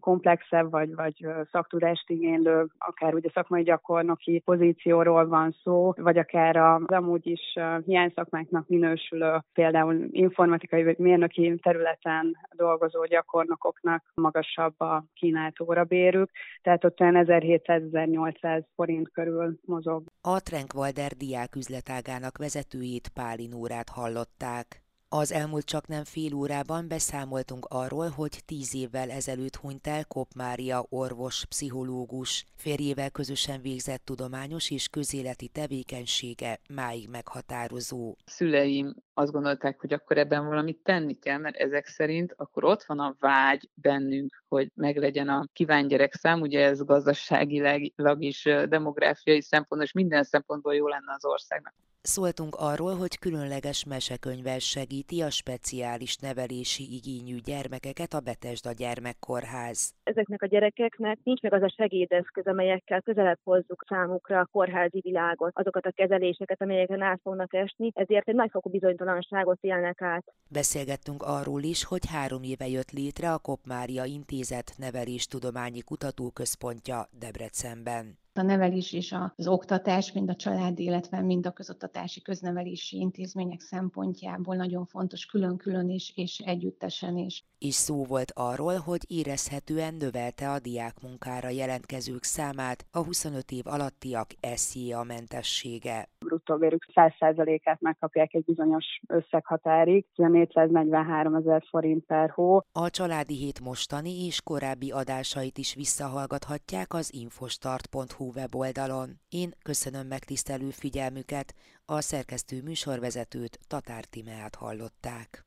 komplexebb 0.00 0.70
vagy, 0.70 0.94
vagy 0.94 1.26
szaktudást 1.50 2.10
igénylő, 2.10 2.66
akár 2.78 3.14
ugye 3.14 3.28
szakmai 3.32 3.62
gyakornoki 3.62 4.42
pozícióról 4.44 5.26
van 5.28 5.56
szó, 5.62 5.92
vagy 5.96 6.18
akár 6.18 6.56
az 6.56 6.82
amúgy 6.86 7.26
is 7.26 7.58
hiányszakmáknak 7.84 8.68
minősülő, 8.68 9.38
például 9.52 10.08
informatikai 10.16 10.84
vagy 10.84 10.98
mérnöki 10.98 11.58
területen 11.62 12.36
dolgozó 12.52 13.04
gyakornokoknak 13.04 14.04
magasabb 14.14 14.80
a 14.80 15.04
kínált 15.14 15.60
órabérük, 15.60 16.30
tehát 16.62 16.84
ott 16.84 17.00
olyan 17.00 17.24
1700-1800 17.26 18.64
forint 18.74 19.10
körül 19.10 19.58
mozog. 19.64 20.04
A 20.20 20.40
Trenkwalder 20.40 21.12
diák 21.12 21.56
üzletágának 21.56 22.38
vezetőjét 22.38 23.08
Pálin 23.08 23.54
órát 23.54 23.88
hallották. 23.88 24.85
Az 25.08 25.32
elmúlt 25.32 25.64
csak 25.64 25.86
nem 25.86 26.04
fél 26.04 26.34
órában 26.34 26.88
beszámoltunk 26.88 27.66
arról, 27.68 28.08
hogy 28.08 28.42
tíz 28.44 28.74
évvel 28.74 29.10
ezelőtt 29.10 29.56
hunyt 29.56 29.86
el 29.86 30.04
Kop 30.04 30.28
Mária 30.36 30.86
orvos, 30.88 31.44
pszichológus. 31.44 32.44
Férjével 32.56 33.10
közösen 33.10 33.60
végzett 33.60 34.04
tudományos 34.04 34.70
és 34.70 34.88
közéleti 34.88 35.48
tevékenysége 35.48 36.60
máig 36.74 37.08
meghatározó. 37.08 38.16
Szüleim 38.24 38.94
azt 39.14 39.32
gondolták, 39.32 39.80
hogy 39.80 39.92
akkor 39.92 40.18
ebben 40.18 40.46
valamit 40.46 40.78
tenni 40.82 41.14
kell, 41.18 41.38
mert 41.38 41.56
ezek 41.56 41.86
szerint 41.86 42.34
akkor 42.36 42.64
ott 42.64 42.84
van 42.84 42.98
a 42.98 43.16
vágy 43.18 43.70
bennünk, 43.74 44.44
hogy 44.48 44.70
meglegyen 44.74 45.28
a 45.28 45.48
kívánt 45.52 45.88
gyerekszám, 45.88 46.40
ugye 46.40 46.64
ez 46.64 46.84
gazdaságilag 46.84 48.22
is, 48.22 48.42
demográfiai 48.68 49.42
szempontból 49.42 49.82
és 49.82 49.92
minden 49.92 50.22
szempontból 50.22 50.74
jó 50.74 50.88
lenne 50.88 51.12
az 51.12 51.24
országnak. 51.24 51.74
Szóltunk 52.06 52.54
arról, 52.54 52.94
hogy 52.96 53.18
különleges 53.18 53.84
mesekönyvvel 53.84 54.58
segíti 54.58 55.22
a 55.22 55.30
speciális 55.30 56.16
nevelési 56.16 56.94
igényű 56.94 57.36
gyermekeket 57.38 58.12
a 58.12 58.20
Betesda 58.20 58.72
Gyermekkórház. 58.72 59.94
Ezeknek 60.02 60.42
a 60.42 60.46
gyerekeknek 60.46 61.18
nincs 61.22 61.40
meg 61.40 61.52
az 61.52 61.62
a 61.62 61.74
segédeszköz, 61.76 62.46
amelyekkel 62.46 63.02
közelebb 63.02 63.38
hozzuk 63.42 63.84
számukra 63.88 64.40
a 64.40 64.48
kórházi 64.52 65.00
világot, 65.00 65.50
azokat 65.54 65.86
a 65.86 65.90
kezeléseket, 65.90 66.62
amelyeken 66.62 67.02
át 67.02 67.20
fognak 67.22 67.54
esni, 67.54 67.90
ezért 67.94 68.28
egy 68.28 68.34
nagyfokú 68.34 68.70
bizonytalanságot 68.70 69.58
élnek 69.60 70.02
át. 70.02 70.24
Beszélgettünk 70.48 71.22
arról 71.22 71.62
is, 71.62 71.84
hogy 71.84 72.06
három 72.10 72.42
éve 72.42 72.66
jött 72.66 72.90
létre 72.90 73.32
a 73.32 73.38
Kopmária 73.38 74.04
Intézet 74.04 74.74
Neveléstudományi 74.76 75.80
Kutatóközpontja 75.80 77.08
Debrecenben 77.18 78.24
a 78.38 78.42
nevelés 78.42 78.92
és 78.92 79.14
az 79.36 79.46
oktatás, 79.46 80.12
mind 80.12 80.30
a 80.30 80.36
családi, 80.36 80.82
illetve 80.82 81.20
mind 81.20 81.46
a 81.46 81.52
közoktatási 81.52 82.22
köznevelési 82.22 82.96
intézmények 82.96 83.60
szempontjából 83.60 84.56
nagyon 84.56 84.84
fontos 84.84 85.26
külön-külön 85.26 85.90
is 85.90 86.12
és 86.14 86.38
együttesen 86.38 87.16
is. 87.16 87.44
És 87.58 87.74
szó 87.74 88.04
volt 88.04 88.32
arról, 88.34 88.76
hogy 88.76 89.04
érezhetően 89.06 89.94
növelte 89.94 90.50
a 90.50 90.58
diák 90.58 91.00
munkára 91.02 91.48
jelentkezők 91.48 92.24
számát 92.24 92.86
a 92.90 93.04
25 93.04 93.50
év 93.50 93.66
alattiak 93.66 94.30
SZIA 94.54 95.02
mentessége. 95.02 96.08
Bruttó 96.26 96.56
vérük 96.56 96.86
100%-át 96.94 97.80
megkapják 97.80 98.34
egy 98.34 98.44
bizonyos 98.44 98.84
összeghatárig, 99.06 100.06
ez 100.16 100.24
a 100.24 100.28
443 100.28 101.34
ezer 101.34 101.62
forint 101.68 102.04
per 102.04 102.30
hó. 102.30 102.60
A 102.72 102.90
Családi 102.90 103.34
Hét 103.34 103.60
mostani 103.60 104.24
és 104.26 104.42
korábbi 104.42 104.90
adásait 104.90 105.58
is 105.58 105.74
visszahallgathatják 105.74 106.94
az 106.94 107.14
infostart.hu 107.14 108.30
weboldalon. 108.34 109.08
Én 109.28 109.50
köszönöm 109.62 110.06
megtisztelő 110.06 110.70
figyelmüket, 110.70 111.54
a 111.84 112.00
szerkesztő 112.00 112.62
műsorvezetőt 112.62 113.58
Tatár 113.68 114.04
Timeát 114.04 114.54
hallották. 114.54 115.45